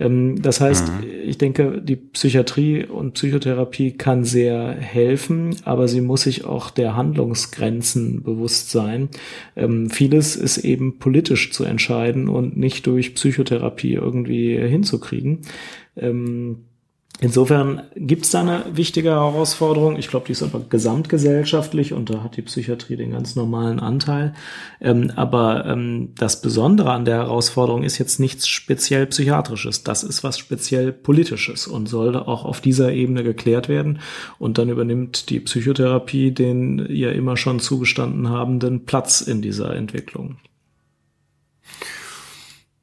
[0.00, 1.04] Ähm, das heißt, mhm.
[1.24, 6.96] ich denke, die Psychiatrie und Psychotherapie kann sehr helfen, aber sie muss sich auch der
[6.96, 9.08] Handlungsgrenzen bewusst sein.
[9.54, 15.42] Ähm, vieles ist eben politisch zu entscheiden und nicht durch Psychotherapie irgendwie hinzukriegen.
[15.96, 16.64] Ähm,
[17.18, 19.96] Insofern gibt es da eine wichtige Herausforderung.
[19.96, 24.34] Ich glaube, die ist aber gesamtgesellschaftlich und da hat die Psychiatrie den ganz normalen Anteil.
[24.82, 29.82] Ähm, aber ähm, das Besondere an der Herausforderung ist jetzt nichts speziell Psychiatrisches.
[29.82, 34.00] Das ist was speziell Politisches und sollte auch auf dieser Ebene geklärt werden.
[34.38, 40.36] Und dann übernimmt die Psychotherapie den ihr immer schon zugestanden habenden Platz in dieser Entwicklung.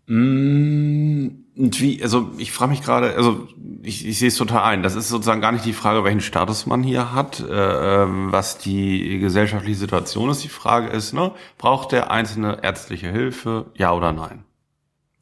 [0.07, 3.47] Mmh und wie, also ich frage mich gerade, also
[3.83, 4.81] ich, ich sehe es total ein.
[4.81, 8.57] Das ist sozusagen gar nicht die Frage, welchen Status man hier hat, äh, ähm, was
[8.57, 10.43] die gesellschaftliche Situation ist.
[10.43, 14.45] Die Frage ist, ne, braucht der Einzelne ärztliche Hilfe, ja oder nein?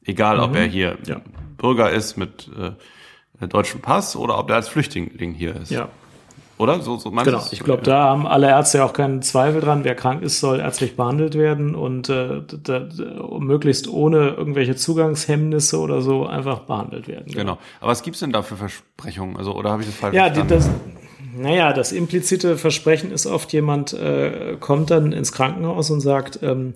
[0.05, 0.43] Egal, mhm.
[0.43, 1.21] ob er hier ja.
[1.57, 5.71] Bürger ist mit äh, deutschem Pass oder ob er als Flüchtling hier ist.
[5.71, 5.89] Ja.
[6.61, 6.79] Oder?
[6.79, 9.83] So, so genau, ich glaube, da haben alle Ärzte auch keinen Zweifel dran.
[9.83, 12.87] Wer krank ist, soll ärztlich behandelt werden und äh, da, da,
[13.39, 17.25] möglichst ohne irgendwelche Zugangshemmnisse oder so einfach behandelt werden.
[17.25, 17.39] Genau.
[17.39, 17.57] genau.
[17.79, 19.37] Aber was gibt's denn da für Versprechungen?
[19.37, 20.53] Also, oder habe ich das falsch ja, verstanden?
[20.53, 21.00] Ja,
[21.35, 26.73] naja, das implizite Versprechen ist oft, jemand äh, kommt dann ins Krankenhaus und sagt, ähm,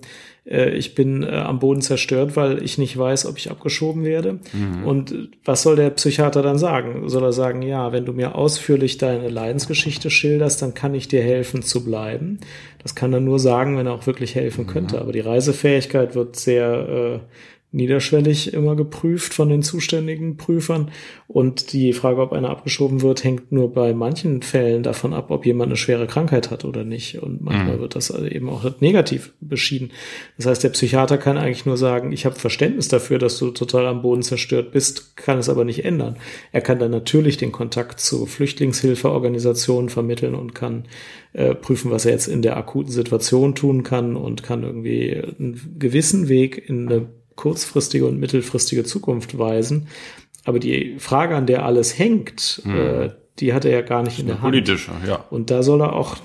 [0.48, 4.38] äh, ich bin äh, am Boden zerstört, weil ich nicht weiß, ob ich abgeschoben werde.
[4.52, 4.84] Mhm.
[4.84, 7.08] Und was soll der Psychiater dann sagen?
[7.08, 11.22] Soll er sagen, ja, wenn du mir ausführlich deine Leidensgeschichte schilderst, dann kann ich dir
[11.22, 12.38] helfen zu bleiben.
[12.82, 14.70] Das kann er nur sagen, wenn er auch wirklich helfen mhm.
[14.70, 15.00] könnte.
[15.00, 17.18] Aber die Reisefähigkeit wird sehr äh,
[17.76, 20.90] niederschwellig immer geprüft von den zuständigen Prüfern.
[21.28, 25.44] Und die Frage, ob einer abgeschoben wird, hängt nur bei manchen Fällen davon ab, ob
[25.44, 27.22] jemand eine schwere Krankheit hat oder nicht.
[27.22, 27.80] Und manchmal mhm.
[27.80, 29.92] wird das also eben auch negativ beschieden.
[30.38, 33.86] Das heißt, der Psychiater kann eigentlich nur sagen, ich habe Verständnis dafür, dass du total
[33.86, 36.16] am Boden zerstört bist, kann es aber nicht ändern.
[36.52, 40.84] Er kann dann natürlich den Kontakt zu Flüchtlingshilfeorganisationen vermitteln und kann
[41.34, 45.76] äh, prüfen, was er jetzt in der akuten Situation tun kann und kann irgendwie einen
[45.78, 47.06] gewissen Weg in eine
[47.36, 49.88] kurzfristige und mittelfristige Zukunft weisen.
[50.44, 52.76] Aber die Frage, an der alles hängt, hm.
[52.76, 54.44] äh, die hat er ja gar nicht in der Hand.
[54.44, 55.24] Politische, ja.
[55.30, 56.16] Und da soll er auch,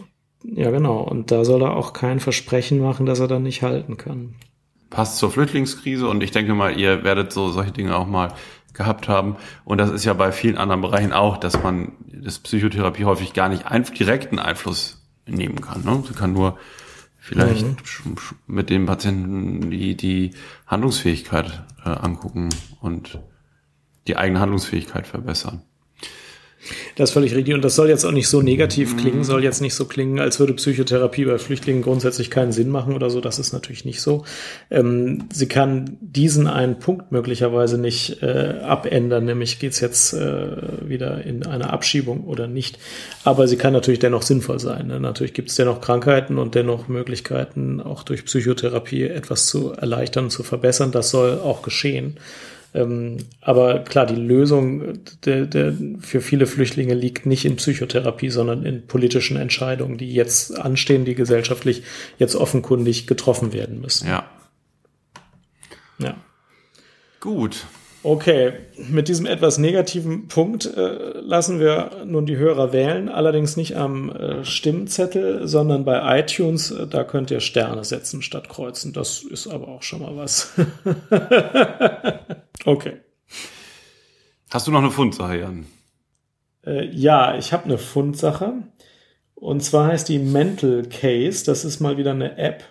[0.44, 3.98] ja genau, und da soll er auch kein Versprechen machen, dass er dann nicht halten
[3.98, 4.36] kann.
[4.90, 8.34] Passt zur Flüchtlingskrise und ich denke mal, ihr werdet so solche Dinge auch mal
[8.74, 9.36] gehabt haben.
[9.66, 13.50] Und das ist ja bei vielen anderen Bereichen auch, dass man das Psychotherapie häufig gar
[13.50, 13.66] nicht
[13.98, 15.84] direkten Einfluss nehmen kann.
[15.84, 16.04] Ne?
[16.08, 16.58] Sie kann nur
[17.22, 17.66] vielleicht
[18.04, 18.18] mhm.
[18.48, 20.32] mit den Patienten die, die
[20.66, 22.50] Handlungsfähigkeit äh, angucken
[22.82, 23.20] und
[24.08, 25.62] die eigene Handlungsfähigkeit verbessern.
[26.96, 27.54] Das ist völlig richtig.
[27.54, 30.40] Und das soll jetzt auch nicht so negativ klingen, soll jetzt nicht so klingen, als
[30.40, 33.22] würde Psychotherapie bei Flüchtlingen grundsätzlich keinen Sinn machen oder so.
[33.22, 34.26] Das ist natürlich nicht so.
[34.70, 41.24] Ähm, sie kann diesen einen Punkt möglicherweise nicht äh, abändern, nämlich geht's jetzt äh, wieder
[41.24, 42.78] in eine Abschiebung oder nicht.
[43.24, 44.88] Aber sie kann natürlich dennoch sinnvoll sein.
[44.88, 45.00] Ne?
[45.00, 50.92] Natürlich gibt's dennoch Krankheiten und dennoch Möglichkeiten, auch durch Psychotherapie etwas zu erleichtern, zu verbessern.
[50.92, 52.18] Das soll auch geschehen.
[52.74, 58.66] Ähm, aber klar, die Lösung der, der für viele Flüchtlinge liegt nicht in Psychotherapie, sondern
[58.66, 61.84] in politischen Entscheidungen, die jetzt anstehen, die gesellschaftlich
[62.18, 64.08] jetzt offenkundig getroffen werden müssen.
[64.08, 64.30] Ja.
[66.00, 66.16] Ja.
[67.20, 67.66] Gut.
[68.04, 68.54] Okay,
[68.90, 74.10] mit diesem etwas negativen Punkt äh, lassen wir nun die Hörer wählen, allerdings nicht am
[74.10, 76.72] äh, Stimmzettel, sondern bei iTunes.
[76.72, 78.92] Äh, da könnt ihr Sterne setzen statt kreuzen.
[78.92, 80.52] Das ist aber auch schon mal was.
[82.66, 82.94] okay.
[84.50, 85.68] Hast du noch eine Fundsache, Jan?
[86.66, 88.54] Äh, ja, ich habe eine Fundsache.
[89.36, 91.46] Und zwar heißt die Mental Case.
[91.46, 92.64] Das ist mal wieder eine App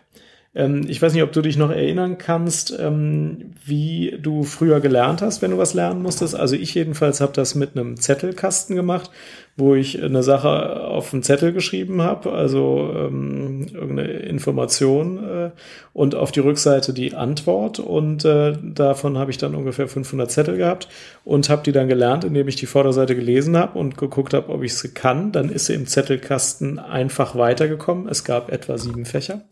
[0.52, 5.22] ähm, ich weiß nicht, ob du dich noch erinnern kannst, ähm, wie du früher gelernt
[5.22, 6.34] hast, wenn du was lernen musstest.
[6.34, 9.10] Also ich jedenfalls habe das mit einem Zettelkasten gemacht,
[9.56, 15.50] wo ich eine Sache auf einen Zettel geschrieben habe, also ähm, irgendeine Information äh,
[15.92, 17.78] und auf die Rückseite die Antwort.
[17.78, 20.88] Und äh, davon habe ich dann ungefähr 500 Zettel gehabt
[21.24, 24.64] und habe die dann gelernt, indem ich die Vorderseite gelesen habe und geguckt habe, ob
[24.64, 25.30] ich es kann.
[25.30, 28.08] Dann ist sie im Zettelkasten einfach weitergekommen.
[28.08, 29.42] Es gab etwa sieben Fächer.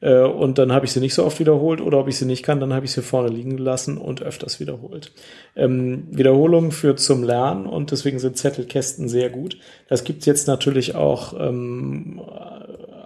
[0.00, 2.42] Äh, und dann habe ich sie nicht so oft wiederholt oder ob ich sie nicht
[2.42, 5.12] kann, dann habe ich sie vorne liegen gelassen und öfters wiederholt.
[5.56, 9.58] Ähm, Wiederholung führt zum Lernen und deswegen sind Zettelkästen sehr gut.
[9.88, 12.20] Das gibt's jetzt natürlich auch ähm,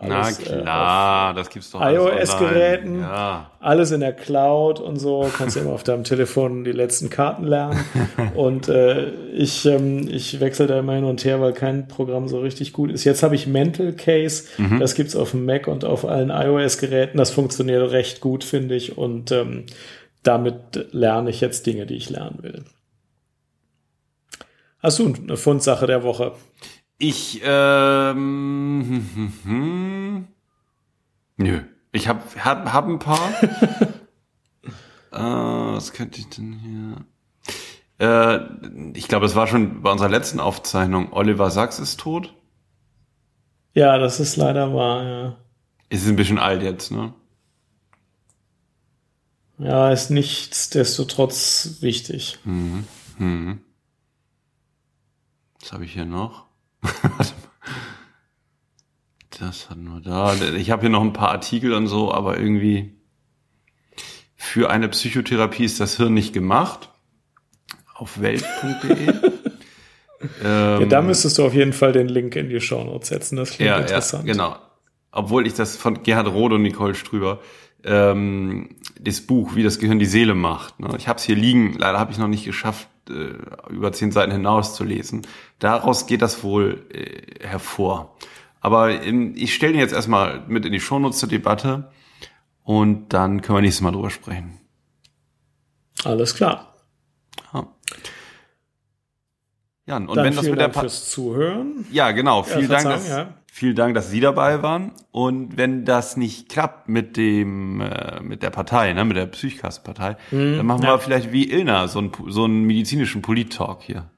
[0.03, 3.50] alles, Na äh, klar, äh, das gibt's doch iOS-Geräten, ja.
[3.61, 5.30] alles in der Cloud und so.
[5.36, 7.84] Kannst du immer auf deinem Telefon die letzten Karten lernen.
[8.34, 12.40] und äh, ich, ähm, ich wechsle da immer hin und her, weil kein Programm so
[12.40, 13.05] richtig gut ist.
[13.05, 14.80] Jetzt habe ich Mental Case, mhm.
[14.80, 17.18] das gibt's auf dem Mac und auf allen iOS-Geräten.
[17.18, 18.98] Das funktioniert recht gut, finde ich.
[18.98, 19.66] Und ähm,
[20.24, 22.64] damit lerne ich jetzt Dinge, die ich lernen will.
[24.80, 26.32] Hast du eine Fundsache der Woche?
[27.05, 30.28] Ich, ähm, hm, hm, hm.
[31.36, 31.62] nö.
[31.90, 33.42] Ich hab, hab, hab ein paar.
[35.11, 37.05] äh, was könnte ich denn hier?
[37.98, 41.12] Äh, ich glaube, es war schon bei unserer letzten Aufzeichnung.
[41.12, 42.36] Oliver Sachs ist tot.
[43.74, 45.36] Ja, das ist leider wahr, ja.
[45.88, 47.14] Ist ein bisschen alt jetzt, ne?
[49.59, 52.38] Ja, ist nichtsdestotrotz wichtig.
[52.44, 52.84] Mhm.
[53.18, 53.61] Mhm.
[55.59, 56.51] Was habe ich hier noch?
[59.39, 60.35] Das hat nur da.
[60.57, 62.95] Ich habe hier noch ein paar Artikel und so, aber irgendwie
[64.37, 66.91] für eine Psychotherapie ist das Hirn nicht gemacht.
[67.95, 69.09] Auf welt.de.
[69.09, 69.20] ähm,
[70.43, 73.37] ja, da müsstest du auf jeden Fall den Link in die Show Notes setzen.
[73.37, 74.26] Das klingt ja, interessant.
[74.26, 74.57] Ja, genau.
[75.12, 77.41] Obwohl ich das von Gerhard Roth und Nicole Strüber
[77.85, 78.70] ähm,
[79.01, 80.80] das Buch, wie das Gehirn die Seele macht.
[80.80, 80.95] Ne?
[80.99, 84.32] Ich habe es hier liegen, leider habe ich noch nicht geschafft, äh, über zehn Seiten
[84.32, 85.26] hinaus zu lesen.
[85.59, 88.16] Daraus geht das wohl äh, hervor.
[88.61, 91.90] Aber in, ich stelle ihn jetzt erstmal mit in die Shownotes zur Debatte
[92.62, 94.61] und dann können wir nächstes Mal drüber sprechen.
[96.05, 96.74] Alles klar.
[97.53, 97.66] Ja.
[99.86, 101.86] Jan, und dann wenn das mit Dank der pa fürs Zuhören.
[101.90, 102.44] Ja, genau.
[102.44, 102.84] Vielen ja, Dank.
[102.84, 103.34] Dass, ja.
[103.55, 104.92] Vielen Dank, dass Sie dabei waren.
[105.11, 110.16] Und wenn das nicht klappt mit dem, äh, mit der Partei, ne, mit der Psychkast-Partei,
[110.30, 110.94] mhm, dann machen ja.
[110.94, 114.09] wir vielleicht wie Ilna so einen, so einen medizinischen Polit-Talk hier.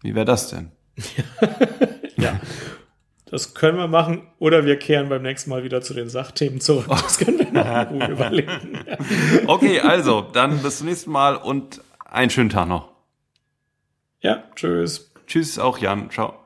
[0.00, 0.72] Wie wäre das denn?
[2.16, 2.40] ja.
[3.26, 4.22] Das können wir machen.
[4.38, 6.86] Oder wir kehren beim nächsten Mal wieder zu den Sachthemen zurück.
[6.88, 8.78] Das können wir noch gut überlegen.
[9.48, 12.88] okay, also, dann bis zum nächsten Mal und einen schönen Tag noch.
[14.22, 15.12] Ja, tschüss.
[15.26, 16.10] Tschüss auch Jan.
[16.10, 16.39] Ciao.